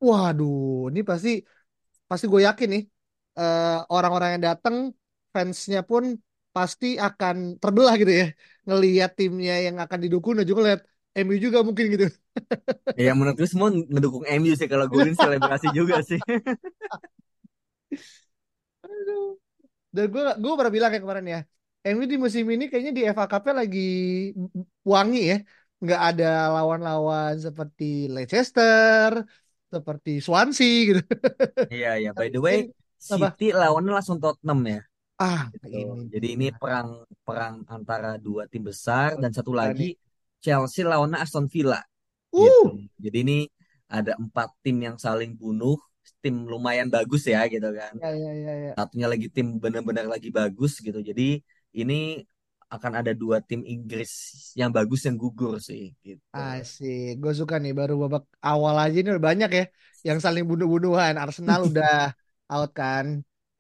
Waduh, 0.07 0.89
ini 0.91 1.01
pasti 1.11 1.29
pasti 2.09 2.25
gue 2.33 2.41
yakin 2.49 2.69
nih 2.75 2.83
eh, 3.41 3.65
orang-orang 3.95 4.29
yang 4.35 4.45
datang 4.49 4.77
fansnya 5.35 5.81
pun 5.91 6.05
pasti 6.57 6.87
akan 7.07 7.37
terbelah 7.63 7.95
gitu 8.01 8.13
ya 8.21 8.27
ngelihat 8.67 9.11
timnya 9.19 9.53
yang 9.67 9.77
akan 9.85 9.99
didukung 10.05 10.35
dan 10.39 10.45
juga 10.51 10.61
lihat 10.69 10.81
MU 11.25 11.37
juga 11.47 11.59
mungkin 11.67 11.85
gitu. 11.95 12.07
Ya 12.99 13.15
menurut 13.17 13.39
gue 13.39 13.49
semua 13.49 13.71
ngedukung 13.71 14.25
MU 14.27 14.53
sih 14.59 14.69
kalau 14.69 14.87
Golin 14.91 15.15
selebrasi 15.15 15.71
juga 15.73 16.03
sih. 16.03 16.19
Aduh. 18.85 19.37
Dan 19.95 20.05
gue 20.13 20.23
gue 20.43 20.53
pernah 20.59 20.75
bilang 20.77 20.91
kayak 20.93 21.05
kemarin 21.07 21.27
ya, 21.35 21.41
MU 21.87 22.05
di 22.13 22.17
musim 22.25 22.45
ini 22.55 22.65
kayaknya 22.71 22.93
di 22.99 23.03
FA 23.15 23.27
Cup-nya 23.33 23.55
lagi 23.63 23.81
wangi 24.93 25.19
ya, 25.31 25.37
nggak 25.83 26.01
ada 26.09 26.25
lawan-lawan 26.55 27.33
seperti 27.47 27.85
Leicester, 28.15 29.13
seperti 29.73 30.11
Swansea 30.27 30.73
gitu. 30.89 31.01
Iya 31.73 31.89
iya. 32.01 32.11
By 32.19 32.29
the 32.35 32.41
way? 32.47 32.59
City 33.01 33.45
lawannya 33.57 33.93
langsung 33.97 34.19
Tottenham 34.23 34.61
ya. 34.73 34.90
Ah, 35.21 35.53
Gitu. 35.53 35.69
ini 35.69 36.09
Jadi 36.15 36.27
ini 36.37 36.47
perang 36.61 36.89
perang 37.27 37.55
antara 37.69 38.17
dua 38.27 38.43
tim 38.53 38.63
besar 38.71 39.09
dan 39.23 39.31
satu 39.37 39.53
Nah, 39.53 39.71
lagi. 39.71 39.95
Chelsea 40.45 40.83
lawannya 40.89 41.19
Aston 41.21 41.47
Villa 41.53 41.81
gitu. 42.33 42.69
Uh, 42.71 42.81
Jadi 43.05 43.17
ini 43.25 43.39
ada 43.91 44.13
empat 44.17 44.49
tim 44.65 44.77
yang 44.87 44.97
saling 44.97 45.37
bunuh, 45.37 45.77
tim 46.25 46.47
lumayan 46.49 46.89
bagus 46.89 47.23
ya 47.29 47.45
gitu 47.53 47.69
kan. 47.77 47.95
ya 48.01 48.11
ya 48.15 48.33
ya 48.35 48.53
ya. 48.65 48.75
Satunya 48.77 49.07
lagi 49.13 49.27
tim 49.35 49.47
benar-benar 49.63 50.07
lagi 50.09 50.31
bagus 50.33 50.73
gitu. 50.81 50.99
Jadi 51.05 51.43
ini 51.77 52.25
akan 52.71 52.93
ada 53.05 53.13
dua 53.13 53.43
tim 53.43 53.61
Inggris 53.67 54.13
yang 54.57 54.71
bagus 54.73 55.01
yang 55.07 55.17
gugur 55.21 55.59
sih 55.61 55.93
gitu. 56.07 56.25
Asik, 56.37 57.19
gue 57.23 57.33
suka 57.41 57.55
nih 57.63 57.73
baru 57.81 57.93
babak 58.03 58.23
awal 58.49 58.75
aja 58.83 58.97
ini 59.01 59.09
udah 59.15 59.27
banyak 59.31 59.51
ya 59.59 59.63
yang 60.09 60.19
saling 60.25 60.45
bunuh-bunuhan. 60.51 61.15
Arsenal 61.23 61.61
udah 61.71 61.91
out 62.53 62.71
kan, 62.79 63.07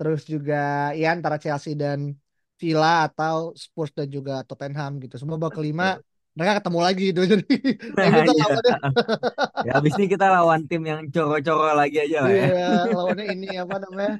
terus 0.00 0.25
juga 0.25 0.54
ya 0.97 1.12
antara 1.12 1.37
Chelsea 1.37 1.76
dan 1.76 2.16
Villa 2.57 3.04
atau 3.04 3.52
Spurs 3.52 3.92
dan 3.92 4.09
juga 4.09 4.33
Tottenham 4.49 4.97
gitu. 5.04 5.14
Semua 5.21 5.37
babak 5.37 5.61
kelima 5.61 6.00
mereka 6.33 6.52
ketemu 6.64 6.78
lagi 6.87 7.02
gitu. 7.12 7.21
Jadi 7.33 7.45
Nah, 7.97 8.07
iya. 8.09 8.45
lawannya, 8.49 8.76
Ya 9.66 9.71
habis 9.76 9.92
ini 10.00 10.07
kita 10.09 10.26
lawan 10.33 10.64
tim 10.64 10.83
yang 10.88 11.00
coro-coro 11.12 11.76
lagi 11.76 11.97
aja 12.00 12.19
lah 12.25 12.33
ya. 12.33 12.47
iya 12.49 12.64
lawannya 12.97 13.25
ini 13.37 13.47
apa 13.61 13.76
namanya, 13.85 14.12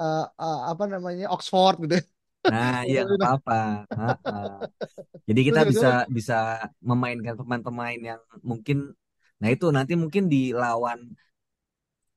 eh, 0.00 0.24
eh, 0.42 0.58
apa 0.74 0.84
namanya 0.90 1.24
Oxford 1.34 1.74
gitu. 1.86 1.94
Nah, 2.50 2.82
iya 2.90 3.00
nggak 3.06 3.20
apa-apa. 3.38 3.58
Jadi 5.28 5.40
kita 5.44 5.60
bisa 5.70 5.88
itu, 6.08 6.14
bisa 6.16 6.36
memainkan 6.80 7.36
pemain-pemain 7.36 8.00
yang 8.00 8.20
mungkin, 8.40 8.76
nah 9.40 9.48
itu 9.52 9.68
nanti 9.68 9.92
mungkin 9.94 10.24
di 10.32 10.56
lawan 10.56 10.98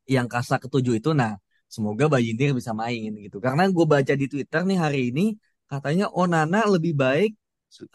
yang 0.10 0.28
kasta 0.32 0.58
ketujuh 0.63 1.00
itu, 1.00 1.10
nah 1.13 1.38
semoga 1.75 2.06
Bayindir 2.13 2.50
bisa 2.60 2.72
main 2.82 3.10
gitu. 3.25 3.38
Karena 3.46 3.63
gue 3.75 3.86
baca 3.94 4.13
di 4.22 4.25
Twitter 4.32 4.62
nih 4.70 4.78
hari 4.84 5.00
ini 5.10 5.22
katanya 5.72 6.06
Onana 6.22 6.60
lebih 6.74 6.94
baik 7.04 7.32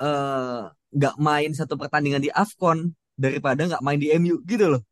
eh, 0.04 0.60
nggak 0.96 1.14
main 1.26 1.50
satu 1.58 1.74
pertandingan 1.80 2.22
di 2.26 2.30
AFCON 2.42 2.78
daripada 3.24 3.60
nggak 3.68 3.82
main 3.86 4.00
di 4.02 4.08
MU 4.20 4.36
gitu 4.50 4.64
loh. 4.72 4.82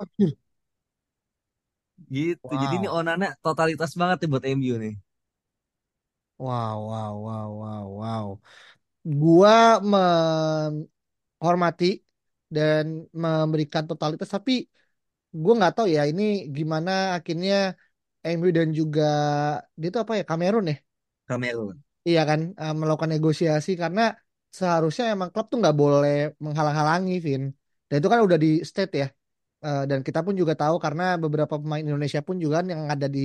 Gitu. 2.17 2.53
Jadi 2.63 2.75
ini 2.81 2.89
wow, 2.89 2.97
Onana 2.99 3.27
totalitas 3.45 3.93
banget 4.01 4.17
nih 4.23 4.29
buat 4.33 4.45
MU 4.57 4.75
nih. 4.85 4.95
wow, 6.39 6.77
wow, 6.89 7.13
wow, 7.27 7.49
wow, 7.61 7.85
wow. 8.01 8.27
Gua 9.21 9.55
menghormati 9.93 11.87
dan 12.57 12.85
memberikan 13.23 13.85
totalitas, 13.91 14.31
tapi 14.37 14.53
gue 15.43 15.53
nggak 15.59 15.73
tahu 15.77 15.87
ya 15.97 16.03
ini 16.11 16.23
gimana 16.57 16.91
akhirnya 17.17 17.55
MU 18.25 18.49
dan 18.59 18.69
juga 18.79 19.03
dia 19.81 19.89
itu 19.91 19.99
apa 20.05 20.13
ya 20.19 20.25
Kamerun 20.31 20.65
ya? 20.73 20.77
Kamerun. 21.29 21.85
iya 22.09 22.21
kan 22.31 22.41
eh, 22.63 22.73
melakukan 22.81 23.11
negosiasi 23.15 23.71
karena 23.83 24.01
seharusnya 24.59 25.05
emang 25.15 25.29
klub 25.33 25.47
tuh 25.53 25.59
nggak 25.63 25.77
boleh 25.83 26.13
menghalang-halangi 26.45 27.13
Vin. 27.27 27.43
Dan 27.89 27.95
itu 28.01 28.09
kan 28.13 28.21
udah 28.27 28.39
di 28.45 28.49
state 28.71 28.93
ya. 29.01 29.07
Eh, 29.67 29.81
dan 29.91 29.99
kita 30.07 30.21
pun 30.27 30.35
juga 30.41 30.53
tahu 30.61 30.77
karena 30.85 31.03
beberapa 31.23 31.55
pemain 31.63 31.83
Indonesia 31.87 32.21
pun 32.29 32.37
juga 32.45 32.57
yang 32.73 32.83
ada 32.95 33.07
di 33.17 33.21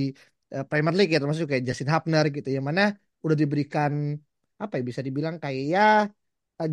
eh, 0.54 0.64
Premier 0.68 0.94
League 0.98 1.12
ya 1.14 1.18
termasuk 1.22 1.46
kayak 1.50 1.64
Justin 1.68 1.88
Hapner 1.94 2.24
gitu 2.36 2.48
yang 2.56 2.64
mana 2.68 2.82
udah 3.24 3.36
diberikan 3.42 3.92
apa 4.62 4.72
ya 4.78 4.82
bisa 4.90 5.00
dibilang 5.06 5.36
kayak 5.42 5.62
ya 5.72 5.80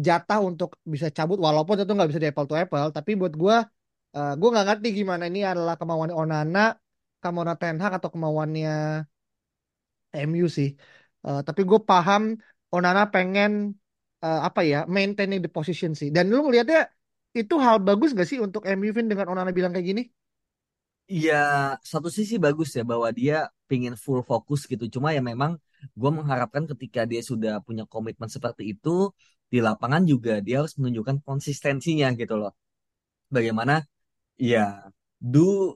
jatah 0.05 0.39
untuk 0.49 0.69
bisa 0.93 1.07
cabut 1.17 1.37
walaupun 1.39 1.75
itu 1.79 1.91
nggak 1.95 2.09
bisa 2.11 2.21
di 2.23 2.27
apple 2.31 2.47
to 2.49 2.55
apple. 2.63 2.87
Tapi 2.97 3.11
buat 3.21 3.33
gue 3.41 3.55
uh, 4.17 4.33
gue 4.39 4.49
nggak 4.53 4.65
ngerti 4.67 4.87
gimana 4.99 5.23
ini 5.31 5.39
adalah 5.51 5.75
kemauan 5.79 6.11
Onana 6.11 6.59
kemauan 7.21 7.57
Ten 7.61 7.75
Hag 7.83 7.93
atau 7.97 8.09
kemauannya 8.13 8.69
MU 10.27 10.47
sih 10.57 10.69
Eh, 11.27 11.39
tapi 11.47 11.61
gue 11.69 11.79
paham 11.89 12.23
Onana 12.75 13.01
pengen 13.13 13.51
eh, 14.25 14.39
apa 14.47 14.61
ya 14.71 14.77
maintaining 14.97 15.39
the 15.43 15.49
position 15.57 15.91
sih 15.99 16.09
dan 16.15 16.23
lu 16.31 16.37
ngelihatnya 16.45 16.79
itu 17.39 17.53
hal 17.65 17.77
bagus 17.87 18.09
gak 18.19 18.27
sih 18.31 18.39
untuk 18.45 18.61
MU 18.77 18.91
Vin 18.97 19.07
dengan 19.11 19.27
Onana 19.31 19.51
bilang 19.57 19.71
kayak 19.75 19.87
gini 19.91 20.01
Ya, 21.07 21.35
satu 21.91 22.09
sisi 22.17 22.35
bagus 22.45 22.69
ya 22.75 22.83
bahwa 22.91 23.07
dia 23.19 23.47
pingin 23.69 23.95
full 24.03 24.19
fokus 24.29 24.67
gitu. 24.71 24.83
Cuma 24.95 25.07
ya 25.15 25.21
memang 25.23 25.51
gue 25.99 26.11
mengharapkan 26.17 26.63
ketika 26.71 27.01
dia 27.11 27.21
sudah 27.23 27.63
punya 27.63 27.83
komitmen 27.87 28.27
seperti 28.35 28.63
itu, 28.75 28.89
di 29.51 29.57
lapangan 29.67 30.03
juga 30.11 30.31
dia 30.45 30.55
harus 30.59 30.75
menunjukkan 30.79 31.17
konsistensinya 31.27 32.07
gitu 32.19 32.35
loh. 32.41 32.51
Bagaimana 33.35 33.73
ya 34.39 34.89
do 35.33 35.75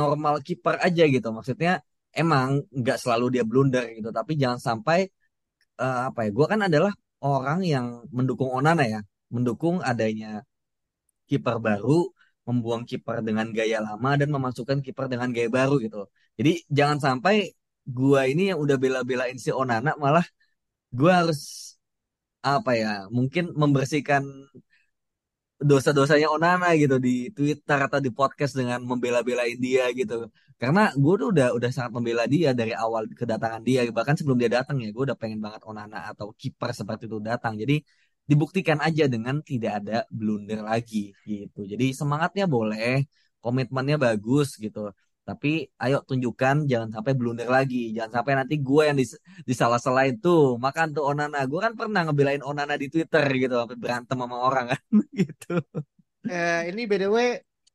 normal 0.00 0.34
kiper 0.46 0.76
aja 0.86 1.02
gitu. 1.14 1.28
Maksudnya 1.36 1.72
emang 2.20 2.48
nggak 2.80 2.98
selalu 3.02 3.24
dia 3.34 3.44
blunder 3.50 3.84
gitu, 3.96 4.10
tapi 4.18 4.32
jangan 4.42 4.60
sampai 4.68 4.98
eh, 5.82 6.00
apa 6.08 6.18
ya? 6.26 6.30
Gue 6.36 6.46
kan 6.52 6.60
adalah 6.68 6.92
orang 7.24 7.60
yang 7.72 7.86
mendukung 8.16 8.50
Onana 8.58 8.84
ya, 8.94 9.00
mendukung 9.34 9.76
adanya 9.90 10.44
kiper 11.30 11.56
baru, 11.66 11.92
membuang 12.48 12.82
kiper 12.90 13.16
dengan 13.28 13.46
gaya 13.56 13.78
lama 13.86 14.10
dan 14.20 14.28
memasukkan 14.36 14.78
kiper 14.84 15.06
dengan 15.12 15.28
gaya 15.36 15.48
baru 15.58 15.74
gitu. 15.84 15.96
Jadi 16.38 16.52
jangan 16.68 16.98
sampai 17.00 17.34
gua 17.84 18.20
ini 18.28 18.52
yang 18.52 18.58
udah 18.64 18.76
bela-belain 18.82 19.36
si 19.40 19.50
Onana 19.52 19.96
malah 20.04 20.24
gua 20.92 21.24
harus 21.24 21.40
apa 22.44 22.70
ya? 22.76 22.92
Mungkin 23.16 23.44
membersihkan 23.56 24.22
dosa-dosanya 25.70 26.28
Onana 26.36 26.68
gitu 26.82 26.96
di 27.06 27.32
Twitter 27.36 27.78
atau 27.86 27.98
di 28.06 28.10
podcast 28.18 28.52
dengan 28.60 28.80
membela-belain 28.90 29.56
dia 29.66 29.88
gitu. 29.96 30.28
Karena 30.60 30.92
gue 31.02 31.14
tuh 31.20 31.28
udah 31.34 31.48
udah 31.56 31.70
sangat 31.76 31.92
membela 31.96 32.24
dia 32.34 32.50
dari 32.60 32.72
awal 32.76 33.02
kedatangan 33.20 33.62
dia 33.68 33.80
bahkan 33.98 34.14
sebelum 34.18 34.38
dia 34.42 34.50
datang 34.56 34.76
ya 34.84 34.88
gue 34.94 35.02
udah 35.08 35.18
pengen 35.22 35.40
banget 35.44 35.62
Onana 35.70 35.98
atau 36.12 36.26
kiper 36.40 36.70
seperti 36.76 37.04
itu 37.08 37.18
datang. 37.30 37.56
Jadi 37.62 37.80
dibuktikan 38.30 38.78
aja 38.86 39.04
dengan 39.08 39.40
tidak 39.44 39.72
ada 39.84 39.96
blunder 40.12 40.60
lagi 40.70 41.12
gitu. 41.28 41.60
Jadi 41.72 41.84
semangatnya 41.96 42.44
boleh, 42.48 43.04
komitmennya 43.44 43.96
bagus 44.06 44.56
gitu. 44.64 44.92
Tapi 45.24 45.48
ayo 45.80 46.04
tunjukkan 46.04 46.68
jangan 46.70 46.88
sampai 46.94 47.12
blunder 47.16 47.48
lagi. 47.48 47.96
Jangan 47.96 48.12
sampai 48.20 48.32
nanti 48.38 48.54
gue 48.60 48.82
yang 48.88 48.96
dis 49.00 49.16
disalah-salahin 49.48 50.20
tuh. 50.20 50.60
Makan 50.60 50.86
tuh 50.92 51.02
Onana. 51.10 51.48
Gue 51.50 51.60
kan 51.64 51.72
pernah 51.80 52.00
ngebelain 52.04 52.44
Onana 52.44 52.74
di 52.76 52.86
Twitter 52.92 53.24
gitu. 53.40 53.54
Sampai 53.56 53.76
berantem 53.80 54.16
sama 54.20 54.36
orang 54.36 54.64
kan 54.76 54.80
gitu. 55.20 55.64
Eh, 56.28 56.72
ini 56.72 56.80
by 56.90 56.96
the 57.00 57.08
way 57.08 57.28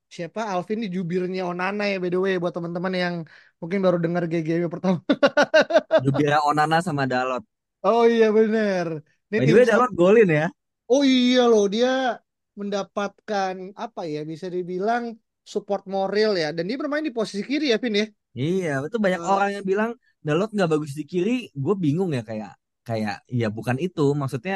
siapa 0.09 0.41
Alvin 0.53 0.81
ini 0.81 0.87
jubirnya 0.89 1.41
Onana 1.45 1.83
ya 1.85 1.97
by 2.01 2.09
the 2.13 2.19
way 2.21 2.33
buat 2.41 2.53
teman-teman 2.57 2.93
yang 3.03 3.15
mungkin 3.61 3.79
baru 3.85 3.97
dengar 4.01 4.23
GGW 4.31 4.65
pertama. 4.73 4.99
Jubira 6.05 6.37
Onana 6.45 6.77
sama 6.85 7.03
Dalot. 7.05 7.43
Oh 7.85 8.03
iya 8.05 8.29
bener. 8.33 8.87
Ini 9.29 9.37
By 9.41 9.45
the 9.45 9.53
way 9.57 9.65
Dalot 9.69 9.91
golin 9.97 10.29
ya. 10.29 10.47
Oh 10.89 11.01
iya 11.05 11.45
loh 11.51 11.65
dia 11.69 12.17
mendapatkan 12.59 13.55
apa 13.77 14.01
ya 14.13 14.21
bisa 14.25 14.47
dibilang 14.51 15.15
support 15.53 15.83
moral 15.95 16.31
ya 16.43 16.47
dan 16.55 16.63
dia 16.69 16.77
bermain 16.81 17.05
di 17.07 17.13
posisi 17.17 17.43
kiri 17.49 17.65
ya 17.73 17.77
Vin 17.83 17.95
ya. 18.01 18.05
Iya, 18.39 18.69
itu 18.87 18.97
banyak 19.05 19.21
Eh, 19.21 19.29
orang 19.33 19.49
yang 19.55 19.65
bilang 19.71 19.91
Dalot 20.25 20.49
nggak 20.55 20.69
bagus 20.73 20.91
di 20.99 21.03
kiri. 21.11 21.31
Gue 21.63 21.73
bingung 21.83 22.11
ya 22.17 22.21
kayak 22.29 22.51
kayak 22.87 23.15
ya 23.39 23.47
bukan 23.57 23.77
itu. 23.85 24.01
Maksudnya 24.19 24.55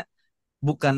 bukan 0.68 0.96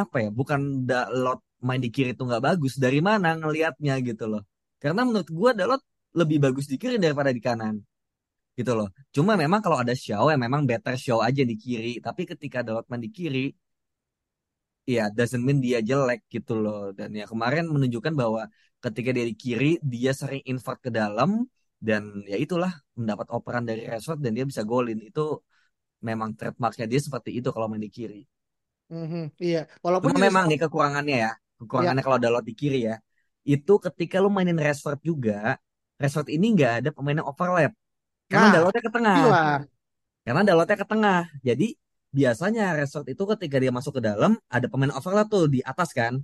apa 0.00 0.16
ya? 0.24 0.28
Bukan 0.38 0.60
Dalot 0.88 1.38
main 1.66 1.80
di 1.84 1.90
kiri 1.94 2.08
itu 2.14 2.22
nggak 2.28 2.44
bagus. 2.48 2.72
Dari 2.84 2.98
mana 3.08 3.28
ngelihatnya 3.40 3.94
gitu 4.08 4.24
loh? 4.32 4.42
Karena 4.82 5.00
menurut 5.08 5.30
gue 5.38 5.50
Dalot 5.60 5.82
lebih 6.20 6.38
bagus 6.44 6.66
di 6.72 6.76
kiri 6.82 6.96
daripada 7.04 7.30
di 7.36 7.42
kanan 7.48 7.74
gitu 8.58 8.72
loh. 8.78 8.88
Cuma 9.16 9.32
memang 9.42 9.60
kalau 9.64 9.78
ada 9.82 9.94
show 10.04 10.24
ya 10.32 10.36
memang 10.46 10.62
better 10.70 10.94
show 11.04 11.18
aja 11.28 11.42
di 11.50 11.54
kiri. 11.64 11.88
Tapi 12.06 12.22
ketika 12.30 12.58
Dalot 12.66 12.86
main 12.90 13.02
di 13.06 13.10
kiri, 13.18 13.40
ya 14.94 15.02
doesn't 15.16 15.42
mean 15.46 15.58
dia 15.64 15.78
jelek 15.88 16.20
gitu 16.34 16.52
loh. 16.62 16.78
Dan 16.98 17.08
ya 17.20 17.24
kemarin 17.32 17.64
menunjukkan 17.74 18.14
bahwa 18.20 18.42
ketika 18.84 19.10
dia 19.16 19.24
di 19.30 19.34
kiri, 19.42 19.70
dia 19.94 20.12
sering 20.20 20.42
invert 20.50 20.78
ke 20.86 20.90
dalam 21.00 21.30
dan 21.86 22.02
ya 22.30 22.36
itulah 22.44 22.72
mendapat 22.98 23.26
operan 23.36 23.64
dari 23.68 23.82
Rashford 23.90 24.20
dan 24.24 24.32
dia 24.36 24.44
bisa 24.50 24.62
golin. 24.72 24.98
Itu 25.08 25.20
memang 26.08 26.30
trademarknya 26.38 26.86
dia 26.92 27.00
seperti 27.06 27.30
itu 27.38 27.48
kalau 27.54 27.66
main 27.70 27.82
di 27.86 27.92
kiri. 27.98 28.22
mhm, 28.92 29.20
iya 29.44 29.58
walaupun 29.84 30.12
Cuma 30.12 30.18
memang 30.26 30.44
sama- 30.44 30.50
nih 30.50 30.58
kekurangannya 30.62 31.16
ya, 31.24 31.32
ya 31.32 31.32
kekurangannya 31.60 32.02
kalau 32.06 32.18
Dalot 32.22 32.44
di 32.48 32.54
kiri 32.60 32.78
ya, 32.88 32.96
itu 33.48 33.72
ketika 33.86 34.16
lu 34.22 34.28
mainin 34.36 34.58
Rashford 34.60 35.00
juga, 35.10 35.56
Rashford 36.00 36.28
ini 36.36 36.46
nggak 36.56 36.72
ada 36.84 36.90
pemain 36.96 37.16
yang 37.20 37.28
overlap. 37.32 37.72
Karena 38.30 38.46
nah 38.46 38.54
Dalotnya 38.54 38.82
ke 38.86 38.92
tengah. 38.96 39.16
bilang 39.16 39.62
Karena 40.24 40.40
Dalotnya 40.48 40.76
ke 40.80 40.86
tengah. 40.88 41.20
Jadi 41.44 41.66
biasanya 42.14 42.64
Rashford 42.78 43.06
itu 43.12 43.22
ketika 43.36 43.56
dia 43.62 43.72
masuk 43.74 44.00
ke 44.00 44.02
dalam 44.04 44.36
ada 44.48 44.66
pemain 44.72 44.92
overlap 44.96 45.26
tuh 45.32 45.44
di 45.50 45.60
atas 45.64 45.90
kan. 45.92 46.20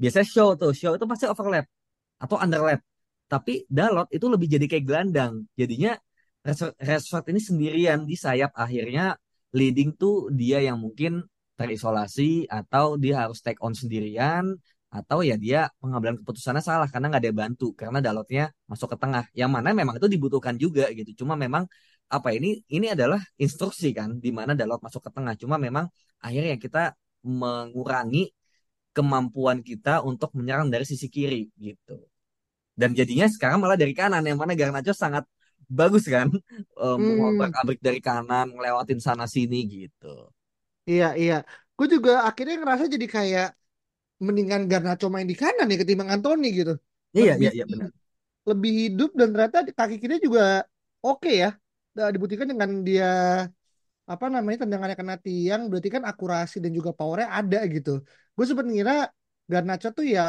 Biasanya 0.00 0.26
show 0.28 0.48
tuh, 0.60 0.72
show 0.76 0.92
itu 0.96 1.06
pasti 1.10 1.26
overlap 1.30 1.66
atau 2.22 2.36
underlap. 2.38 2.80
Tapi 3.30 3.64
Dalot 3.70 4.08
itu 4.12 4.26
lebih 4.26 4.48
jadi 4.54 4.66
kayak 4.70 4.84
gelandang. 4.88 5.46
Jadinya 5.56 5.96
Rashford, 6.80 7.24
ini 7.30 7.40
sendirian 7.40 8.00
di 8.08 8.16
sayap 8.16 8.50
akhirnya 8.56 9.14
leading 9.52 9.92
tuh 10.00 10.32
dia 10.32 10.58
yang 10.64 10.80
mungkin 10.80 11.22
terisolasi 11.58 12.48
atau 12.48 12.96
dia 12.96 13.28
harus 13.28 13.44
take 13.44 13.60
on 13.60 13.76
sendirian 13.76 14.56
atau 14.90 15.22
ya 15.22 15.38
dia 15.38 15.70
pengambilan 15.78 16.18
keputusannya 16.18 16.64
salah 16.64 16.88
karena 16.90 17.06
nggak 17.12 17.22
ada 17.22 17.34
bantu 17.42 17.66
karena 17.76 17.98
Dalotnya 18.02 18.50
masuk 18.70 18.88
ke 18.94 18.96
tengah. 18.98 19.24
Yang 19.36 19.50
mana 19.54 19.68
memang 19.76 19.94
itu 20.00 20.08
dibutuhkan 20.10 20.56
juga 20.58 20.90
gitu. 20.90 21.22
Cuma 21.22 21.34
memang 21.38 21.64
apa 22.10 22.28
ini 22.34 22.66
ini 22.66 22.90
adalah 22.90 23.20
instruksi 23.38 23.94
kan 23.94 24.18
di 24.18 24.30
mana 24.34 24.52
Dalot 24.58 24.80
masuk 24.82 25.02
ke 25.06 25.10
tengah. 25.14 25.34
Cuma 25.38 25.56
memang 25.60 25.86
akhirnya 26.18 26.56
kita 26.58 26.96
mengurangi 27.22 28.32
kemampuan 28.96 29.62
kita 29.62 30.02
untuk 30.02 30.34
menyerang 30.34 30.72
dari 30.72 30.82
sisi 30.82 31.06
kiri 31.06 31.46
gitu. 31.60 32.09
Dan 32.76 32.90
jadinya 32.98 33.26
sekarang 33.28 33.58
malah 33.62 33.78
dari 33.78 33.92
kanan 33.96 34.22
yang 34.24 34.38
mana 34.40 34.54
Garnacho 34.58 34.92
sangat 34.96 35.24
bagus 35.70 36.04
kan? 36.08 36.28
Um, 36.80 36.96
hmm, 36.96 37.52
abrik 37.60 37.76
dari 37.84 38.00
kanan 38.00 38.56
ngelewatin 38.56 39.04
sana 39.04 39.28
sini 39.28 39.68
gitu. 39.68 40.32
iya 40.90 41.04
iya. 41.20 41.34
Gue 41.76 41.86
juga 41.94 42.10
akhirnya 42.28 42.54
ngerasa 42.60 42.84
jadi 42.94 43.06
kayak 43.16 43.46
mendingan 44.26 44.62
Garnacho 44.70 45.06
main 45.14 45.28
di 45.32 45.36
kanan 45.42 45.66
ya 45.72 45.76
ketimbang 45.82 46.10
Anthony 46.14 46.46
gitu. 46.58 46.72
Iya 47.18 47.32
lebih 47.32 47.36
iya 47.40 47.50
iya 47.56 47.64
benar. 47.70 47.90
lebih 48.50 48.70
hidup 48.82 49.10
dan 49.18 49.28
ternyata 49.34 49.58
kaki 49.78 49.96
kiri 50.02 50.14
juga 50.26 50.42
oke 51.06 51.30
ya. 51.42 51.48
Nah, 51.96 52.08
dibuktikan 52.14 52.48
dengan 52.52 52.70
dia 52.88 53.06
apa 54.12 54.26
namanya 54.34 54.58
tendangannya 54.66 54.96
kena 55.00 55.16
tiang 55.26 55.60
berarti 55.70 55.88
kan 55.96 56.02
akurasi 56.10 56.56
dan 56.64 56.72
juga 56.78 56.90
powernya 56.98 57.28
ada 57.38 57.58
gitu. 57.74 57.90
Gue 58.34 58.44
sempat 58.48 58.66
ngira 58.70 58.92
Garnacho 59.52 59.88
tuh 59.96 60.04
ya 60.14 60.22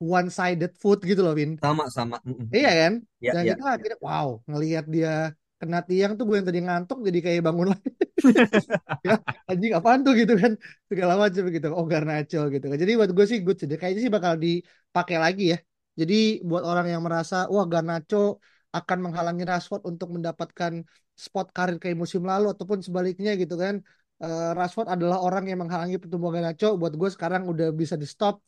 one 0.00 0.28
sided 0.30 0.72
foot 0.82 0.98
gitu 1.06 1.20
loh 1.22 1.34
Win 1.38 1.56
Sama 1.62 1.84
sama. 1.90 2.16
Iya 2.54 2.70
kan? 2.80 2.92
Ya 3.22 3.30
dan 3.34 3.42
ya. 3.48 3.54
kita 3.56 3.64
akhirnya 3.76 3.98
wow 4.02 4.28
ngelihat 4.50 4.84
dia 4.94 5.12
kena 5.60 5.78
tiang 5.88 6.12
tuh 6.18 6.24
gue 6.28 6.36
yang 6.38 6.48
tadi 6.48 6.60
ngantuk 6.66 6.98
jadi 7.06 7.18
kayak 7.24 7.40
bangun 7.46 7.66
lagi. 7.72 7.88
Ya 9.04 9.20
anjing 9.50 9.72
apaan 9.76 10.00
tuh 10.06 10.12
gitu 10.16 10.32
kan? 10.42 10.52
Segala 10.88 11.12
macam 11.20 11.42
gitu. 11.52 11.66
Oh 11.76 11.84
Garnacho 11.84 12.38
gitu 12.54 12.64
kan. 12.70 12.76
Jadi 12.82 12.92
buat 12.98 13.10
gue 13.16 13.26
sih 13.30 13.38
good 13.44 13.56
sih. 13.60 13.68
Kayaknya 13.68 14.00
sih 14.04 14.12
bakal 14.16 14.34
dipakai 14.44 15.16
lagi 15.24 15.44
ya. 15.52 15.58
Jadi 16.00 16.14
buat 16.48 16.62
orang 16.64 16.86
yang 16.92 17.02
merasa 17.06 17.46
wah 17.52 17.66
Garnacho 17.68 18.40
akan 18.74 18.98
menghalangi 19.04 19.44
Rashford 19.46 19.82
untuk 19.86 20.08
mendapatkan 20.16 20.72
spot 21.14 21.46
karir 21.56 21.76
kayak 21.78 21.94
musim 22.02 22.22
lalu 22.26 22.46
ataupun 22.54 22.78
sebaliknya 22.86 23.30
gitu 23.38 23.54
kan. 23.60 23.74
Eh, 24.24 24.50
Rashford 24.58 24.88
adalah 24.94 25.18
orang 25.26 25.44
yang 25.50 25.58
menghalangi 25.62 25.96
pertumbuhan 26.02 26.34
Garnacho 26.40 26.74
buat 26.80 26.92
gue 27.00 27.10
sekarang 27.14 27.42
udah 27.52 27.68
bisa 27.80 27.94
di 28.02 28.06
stop 28.08 28.40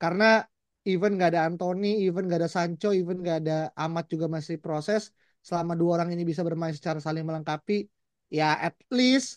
karena 0.00 0.46
even 0.90 1.10
gak 1.20 1.28
ada 1.32 1.40
Anthony 1.48 1.86
even 2.04 2.22
gak 2.30 2.38
ada 2.40 2.50
Sancho 2.56 2.88
even 3.00 3.16
gak 3.28 3.36
ada 3.44 3.52
Amat 3.82 4.04
juga 4.12 4.26
masih 4.36 4.56
proses 4.64 5.02
selama 5.48 5.72
dua 5.80 5.90
orang 6.00 6.08
ini 6.14 6.22
bisa 6.30 6.42
bermain 6.48 6.74
secara 6.78 6.98
saling 7.06 7.24
melengkapi 7.28 7.74
ya 8.38 8.44
at 8.66 8.76
least 8.98 9.28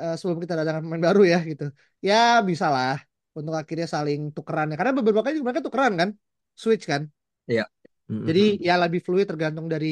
eh, 0.00 0.14
sebelum 0.18 0.38
kita 0.44 0.54
datangkan 0.58 0.82
pemain 0.86 1.04
baru 1.08 1.20
ya 1.32 1.38
gitu. 1.50 1.64
Ya 2.06 2.14
bisa 2.50 2.66
lah 2.74 2.94
untuk 3.38 3.54
akhirnya 3.60 3.88
saling 3.96 4.20
tukeran 4.36 4.66
ya. 4.72 4.74
Karena 4.80 4.92
beberapa 4.98 5.22
kali 5.26 5.36
mereka 5.46 5.62
tukeran 5.66 5.94
kan, 6.00 6.08
switch 6.62 6.84
kan. 6.92 7.02
Iya. 7.50 7.64
Mm, 8.10 8.16
mm, 8.16 8.28
Jadi 8.28 8.40
mm. 8.40 8.66
ya 8.68 8.72
lebih 8.82 9.00
fluid 9.06 9.26
tergantung 9.30 9.66
dari 9.72 9.86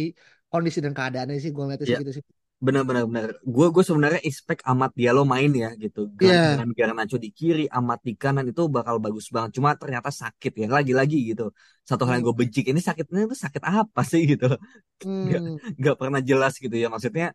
kondisi 0.50 0.78
dan 0.84 0.94
keadaannya 0.98 1.34
sih 1.42 1.50
gue 1.54 1.62
ngeliatnya 1.64 1.88
sih 1.90 1.96
Iya. 1.96 2.00
gitu 2.02 2.12
sih. 2.18 2.24
Benar-benar 2.64 3.04
benar. 3.10 3.28
Gue 3.54 3.66
gue 3.74 3.84
sebenarnya 3.88 4.20
expect 4.28 4.60
Amat 4.70 4.90
Diallo 4.98 5.22
main 5.32 5.50
ya 5.62 5.68
gitu. 5.82 6.00
Iya, 6.20 6.34
Dengan 6.48 6.68
Garnacho 6.78 7.16
di 7.24 7.28
kiri, 7.38 7.62
Amat 7.78 8.00
di 8.08 8.12
kanan 8.22 8.46
itu 8.50 8.62
bakal 8.76 8.96
bagus 9.04 9.26
banget. 9.34 9.50
Cuma 9.56 9.70
ternyata 9.80 10.08
sakit 10.22 10.52
ya. 10.60 10.66
Lagi-lagi 10.76 11.16
gitu. 11.30 11.42
Satu 11.88 12.02
hal 12.08 12.12
yang 12.16 12.24
Hmm, 12.24 12.28
gue 12.28 12.36
benci 12.40 12.60
ini 12.70 12.80
sakitnya 12.88 13.20
itu 13.28 13.36
sakit 13.44 13.62
apa 13.68 14.00
sih 14.10 14.22
gitu. 14.32 14.44
Gak 15.30 15.42
hmm, 15.42 15.58
nggak 15.80 15.96
pernah 16.00 16.20
jelas 16.30 16.52
gitu 16.64 16.74
ya. 16.82 16.86
Maksudnya 16.92 17.26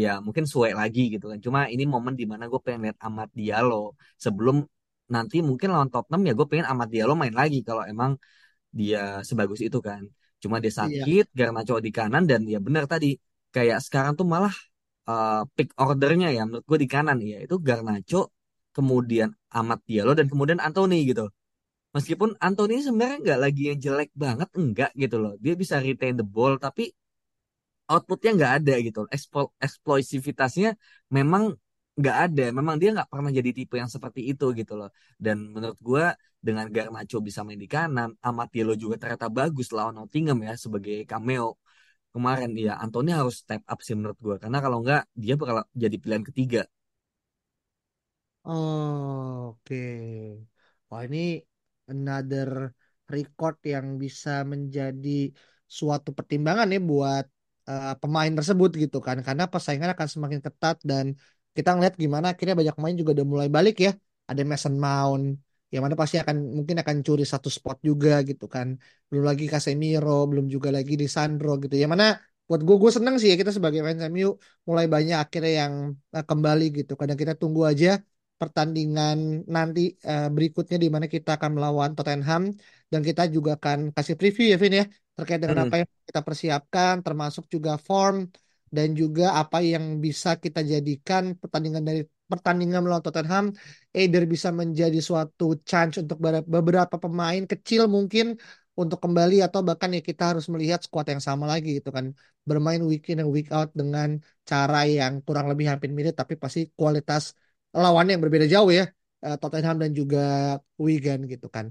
ya 0.00 0.08
mungkin 0.26 0.44
suwe 0.52 0.70
lagi 0.80 1.00
gitu 1.14 1.24
kan. 1.30 1.38
Cuma 1.46 1.60
ini 1.74 1.82
momen 1.94 2.14
di 2.20 2.24
mana 2.32 2.44
gue 2.52 2.60
pengen 2.64 2.80
lihat 2.86 2.98
Amat 3.06 3.28
Diallo 3.38 3.98
sebelum 4.24 4.56
nanti 5.14 5.36
mungkin 5.48 5.68
lawan 5.74 5.88
Tottenham 5.92 6.22
ya 6.28 6.32
gue 6.38 6.46
pengen 6.50 6.66
Amat 6.72 6.88
Diallo 6.92 7.14
main 7.20 7.34
lagi 7.40 7.58
kalau 7.68 7.82
emang 7.92 8.12
dia 8.78 8.98
sebagus 9.28 9.60
itu 9.66 9.78
kan. 9.88 10.02
Cuma 10.42 10.56
dia 10.62 10.70
iya. 10.70 10.78
sakit, 10.80 11.24
Garnacho 11.38 11.74
di 11.86 11.90
kanan 11.98 12.22
dan 12.30 12.40
ya 12.52 12.58
benar 12.66 12.84
tadi 12.92 13.06
kayak 13.54 13.78
sekarang 13.86 14.12
tuh 14.18 14.26
malah 14.34 14.54
uh, 15.10 15.42
pick 15.56 15.68
ordernya 15.80 16.28
ya 16.36 16.42
menurut 16.46 16.64
gue 16.70 16.78
di 16.84 16.88
kanan 16.94 17.18
ya 17.32 17.38
itu 17.46 17.56
Garnacho, 17.66 18.30
kemudian 18.76 19.28
Amat 19.58 19.80
Diallo 19.88 20.12
dan 20.18 20.26
kemudian 20.32 20.60
Anthony 20.66 21.08
gitu. 21.10 21.24
Meskipun 21.96 22.36
Anthony 22.46 22.84
sebenarnya 22.84 23.18
nggak 23.24 23.40
lagi 23.44 23.62
yang 23.72 23.78
jelek 23.84 24.10
banget, 24.12 24.48
enggak 24.60 24.90
gitu 25.02 25.16
loh. 25.22 25.34
Dia 25.40 25.54
bisa 25.56 25.74
retain 25.80 26.14
the 26.20 26.26
ball 26.34 26.54
tapi 26.60 26.92
outputnya 27.88 28.30
nggak 28.38 28.52
ada 28.62 28.74
gitu. 28.86 29.00
Explo 29.08 29.42
eksploisivitasnya 29.56 30.76
memang 31.16 31.56
nggak 31.98 32.16
ada. 32.28 32.44
Memang 32.58 32.76
dia 32.80 32.90
nggak 32.94 33.08
pernah 33.08 33.32
jadi 33.32 33.50
tipe 33.56 33.74
yang 33.80 33.88
seperti 33.88 34.20
itu 34.30 34.46
gitu 34.52 34.72
loh. 34.76 34.90
Dan 35.16 35.36
menurut 35.54 35.78
gue 35.80 36.04
dengan 36.38 36.66
Garnacho 36.70 37.18
bisa 37.24 37.40
main 37.42 37.58
di 37.58 37.66
kanan, 37.66 38.14
Amat 38.22 38.48
Diallo 38.54 38.74
juga 38.78 38.94
ternyata 39.00 39.26
bagus 39.32 39.72
lawan 39.74 39.96
Nottingham 39.98 40.38
ya 40.44 40.54
sebagai 40.54 41.02
cameo 41.08 41.58
kemarin. 42.14 42.50
Ya 42.66 42.72
Anthony 42.84 43.10
harus 43.18 43.34
step 43.42 43.62
up 43.72 43.78
sih 43.86 43.94
menurut 43.98 44.18
gue. 44.26 44.36
Karena 44.42 44.58
kalau 44.64 44.78
nggak 44.84 45.00
dia 45.22 45.34
bakal 45.40 45.56
jadi 45.82 45.96
pilihan 46.02 46.24
ketiga. 46.28 46.60
Oh, 48.44 49.54
oke. 49.54 49.76
Wah, 50.88 51.02
ini 51.06 51.18
another 51.92 52.48
record 53.14 53.54
yang 53.72 53.86
bisa 54.02 54.30
menjadi 54.52 55.08
suatu 55.78 56.10
pertimbangan 56.18 56.66
ya 56.74 56.78
buat 56.90 57.24
eh, 57.70 57.88
pemain 58.00 58.32
tersebut 58.38 58.70
gitu 58.82 58.96
kan. 59.06 59.16
Karena 59.26 59.44
persaingan 59.52 59.90
akan 59.94 60.08
semakin 60.14 60.40
ketat 60.46 60.76
dan 60.90 61.06
kita 61.56 61.68
ngeliat 61.74 61.94
gimana 62.04 62.26
akhirnya 62.32 62.54
banyak 62.60 62.74
pemain 62.76 62.96
juga 63.00 63.10
udah 63.16 63.26
mulai 63.32 63.48
balik 63.56 63.74
ya. 63.86 63.90
Ada 64.30 64.42
Mason 64.50 64.74
Mount 64.84 65.24
yang 65.72 65.82
mana 65.84 65.96
pasti 66.00 66.16
akan 66.22 66.36
mungkin 66.58 66.76
akan 66.82 66.96
curi 67.06 67.22
satu 67.32 67.48
spot 67.56 67.76
juga 67.88 68.10
gitu 68.28 68.44
kan. 68.54 68.68
Belum 69.08 69.24
lagi 69.30 69.44
Casemiro, 69.52 70.10
belum 70.30 70.46
juga 70.54 70.68
lagi 70.76 70.92
di 71.02 71.06
Sandro 71.16 71.50
gitu. 71.62 71.74
Yang 71.82 71.90
mana 71.94 72.06
buat 72.48 72.60
gue 72.66 72.76
gue 72.82 72.90
seneng 72.96 73.14
sih 73.20 73.28
ya 73.32 73.36
kita 73.40 73.52
sebagai 73.56 73.80
fans 73.86 74.00
MU 74.10 74.28
mulai 74.68 74.86
banyak 74.94 75.16
akhirnya 75.24 75.52
yang 75.62 75.74
eh, 76.16 76.24
kembali 76.30 76.64
gitu. 76.78 76.92
Kadang 77.00 77.18
kita 77.22 77.34
tunggu 77.40 77.62
aja 77.70 77.88
pertandingan 78.40 79.16
nanti 79.54 79.80
eh, 80.08 80.24
berikutnya 80.34 80.76
di 80.84 80.88
mana 80.94 81.06
kita 81.14 81.30
akan 81.36 81.50
melawan 81.56 81.90
Tottenham 81.96 82.42
dan 82.92 83.00
kita 83.08 83.22
juga 83.34 83.50
akan 83.58 83.78
kasih 83.96 84.14
preview 84.20 84.44
ya 84.52 84.56
Vin 84.62 84.72
ya 84.80 84.84
terkait 85.16 85.40
dengan 85.42 85.58
Hmm, 85.58 85.68
apa 85.68 85.74
yang 85.82 85.90
kita 86.08 86.20
persiapkan 86.26 86.94
termasuk 87.04 87.44
juga 87.54 87.70
form 87.88 88.16
dan 88.76 88.88
juga 89.00 89.24
apa 89.40 89.58
yang 89.72 89.84
bisa 90.04 90.28
kita 90.44 90.60
jadikan 90.72 91.22
pertandingan 91.40 91.82
dari 91.88 92.00
pertandingan 92.32 92.80
melawan 92.84 93.04
Tottenham 93.06 93.44
either 93.98 94.22
bisa 94.32 94.48
menjadi 94.60 94.98
suatu 95.08 95.44
chance 95.70 95.94
untuk 96.02 96.18
ber- 96.24 96.46
beberapa 96.54 96.96
pemain 97.04 97.42
kecil 97.52 97.82
mungkin 97.96 98.26
untuk 98.80 98.98
kembali 99.04 99.34
atau 99.46 99.60
bahkan 99.68 99.90
ya 99.96 100.00
kita 100.08 100.22
harus 100.30 100.46
melihat 100.54 100.78
skuad 100.86 101.06
yang 101.12 101.22
sama 101.28 101.44
lagi 101.52 101.68
gitu 101.78 101.90
kan. 101.96 102.06
Bermain 102.48 102.80
week 102.90 103.02
in 103.10 103.18
and 103.22 103.30
week 103.36 103.48
out 103.56 103.68
dengan 103.80 104.08
cara 104.50 104.76
yang 104.96 105.12
kurang 105.26 105.46
lebih 105.50 105.66
hampir 105.70 105.90
mirip 105.96 106.14
tapi 106.20 106.34
pasti 106.42 106.60
kualitas 106.78 107.22
lawannya 107.82 108.10
yang 108.16 108.22
berbeda 108.24 108.46
jauh 108.54 108.70
ya 108.78 108.84
eh, 109.24 109.36
Tottenham 109.40 109.76
dan 109.82 109.90
juga 110.00 110.18
Wigan 110.84 111.20
gitu 111.32 111.46
kan. 111.56 111.66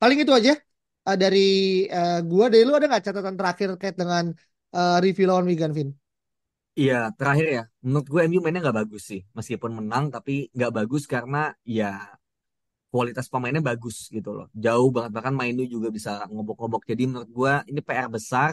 Paling 0.00 0.18
itu 0.22 0.32
aja 0.38 0.52
eh, 1.08 1.16
dari 1.22 1.38
eh, 1.96 2.18
gua. 2.30 2.44
Dari 2.52 2.62
lu 2.68 2.72
ada 2.78 2.86
nggak 2.90 3.04
catatan 3.08 3.34
terakhir 3.38 3.66
terkait 3.74 3.96
dengan 4.00 4.24
eh, 4.76 4.96
review 5.04 5.24
lawan 5.30 5.46
Wigan 5.50 5.72
Vin 5.76 5.88
Iya, 6.80 6.94
terakhir 7.18 7.46
ya. 7.56 7.62
Menurut 7.84 8.06
gue 8.12 8.20
MU 8.28 8.40
mainnya 8.42 8.60
nggak 8.64 8.78
bagus 8.80 9.02
sih. 9.10 9.20
Meskipun 9.38 9.70
menang, 9.78 10.04
tapi 10.14 10.32
nggak 10.56 10.72
bagus 10.78 11.02
karena 11.14 11.38
ya 11.78 11.86
kualitas 12.92 13.26
pemainnya 13.32 13.60
bagus 13.70 13.96
gitu 14.16 14.30
loh. 14.36 14.46
Jauh 14.64 14.88
banget 14.94 15.10
bahkan 15.16 15.34
Mainu 15.36 15.62
juga 15.74 15.88
bisa 15.96 16.10
ngobok-ngobok. 16.32 16.82
Jadi 16.90 17.02
menurut 17.10 17.30
gua 17.38 17.52
ini 17.70 17.80
PR 17.84 18.08
besar 18.08 18.52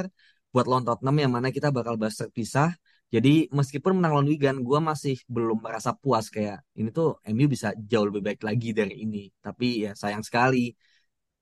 buat 0.52 0.66
lawan 0.70 0.84
Tottenham 0.88 1.16
yang 1.24 1.32
mana 1.36 1.48
kita 1.56 1.72
bakal 1.72 1.96
bahas 2.02 2.16
terpisah. 2.20 2.70
Jadi 3.14 3.48
meskipun 3.54 3.96
menang 3.96 4.12
lawan 4.20 4.28
Wigan, 4.28 4.58
gua 4.68 4.80
masih 4.84 5.16
belum 5.32 5.64
merasa 5.64 5.92
puas 5.96 6.28
kayak 6.28 6.60
ini 6.76 6.90
tuh 6.92 7.16
MU 7.24 7.48
bisa 7.48 7.72
jauh 7.92 8.06
lebih 8.12 8.22
baik 8.28 8.42
lagi 8.44 8.70
dari 8.76 8.94
ini. 9.08 9.32
Tapi 9.40 9.88
ya 9.88 9.92
sayang 9.96 10.24
sekali 10.28 10.76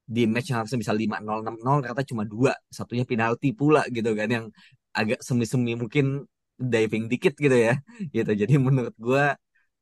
di 0.04 0.22
match 0.28 0.52
yang 0.52 0.60
harusnya 0.63 0.80
bisa 0.84 0.93
lima 0.93 1.17
nol 1.24 1.39
enam 1.43 1.56
nol 1.65 1.78
ternyata 1.82 2.04
cuma 2.06 2.24
dua. 2.28 2.54
Satunya 2.69 3.06
penalti 3.10 3.56
pula 3.58 3.82
gitu 3.89 4.12
kan 4.13 4.30
yang 4.30 4.46
agak 4.93 5.19
semi-semi 5.26 5.74
mungkin 5.74 6.28
diving 6.58 7.06
dikit 7.12 7.34
gitu 7.38 7.56
ya. 7.56 7.74
Gitu. 8.16 8.32
Jadi 8.42 8.54
menurut 8.58 8.96
gua 8.98 9.36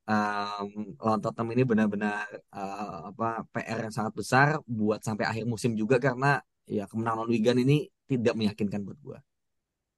um, 0.07 0.67
lawan 0.99 1.19
Tottenham 1.21 1.49
ini 1.53 1.63
benar-benar 1.67 2.25
uh, 2.53 3.11
apa 3.11 3.45
PR 3.53 3.79
yang 3.89 3.93
sangat 3.93 4.13
besar 4.15 4.47
buat 4.65 4.99
sampai 5.01 5.25
akhir 5.27 5.43
musim 5.47 5.71
juga 5.77 5.97
karena 6.01 6.41
ya 6.65 6.85
kemenangan 6.87 7.25
lawan 7.25 7.31
Wigan 7.31 7.57
ini 7.61 7.89
tidak 8.07 8.33
meyakinkan 8.37 8.81
buat 8.83 8.99
gua. 9.01 9.17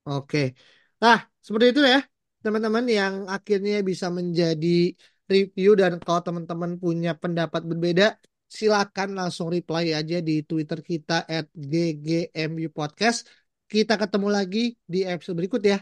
oke 0.07 0.53
nah 1.01 1.19
seperti 1.43 1.75
itu 1.75 1.81
ya 1.83 1.99
teman-teman 2.43 2.85
yang 2.87 3.13
akhirnya 3.27 3.83
bisa 3.83 4.07
menjadi 4.11 4.95
review 5.27 5.75
dan 5.79 5.99
kalau 6.03 6.21
teman-teman 6.23 6.75
punya 6.79 7.15
pendapat 7.15 7.63
berbeda 7.63 8.19
silakan 8.47 9.17
langsung 9.17 9.49
reply 9.49 9.95
aja 9.95 10.19
di 10.21 10.43
Twitter 10.45 10.79
kita 10.83 11.25
at 11.25 11.47
ggmu 11.55 12.69
podcast 12.69 13.25
kita 13.65 13.97
ketemu 13.97 14.27
lagi 14.29 14.77
di 14.85 15.01
episode 15.07 15.39
berikut 15.39 15.63
ya 15.63 15.81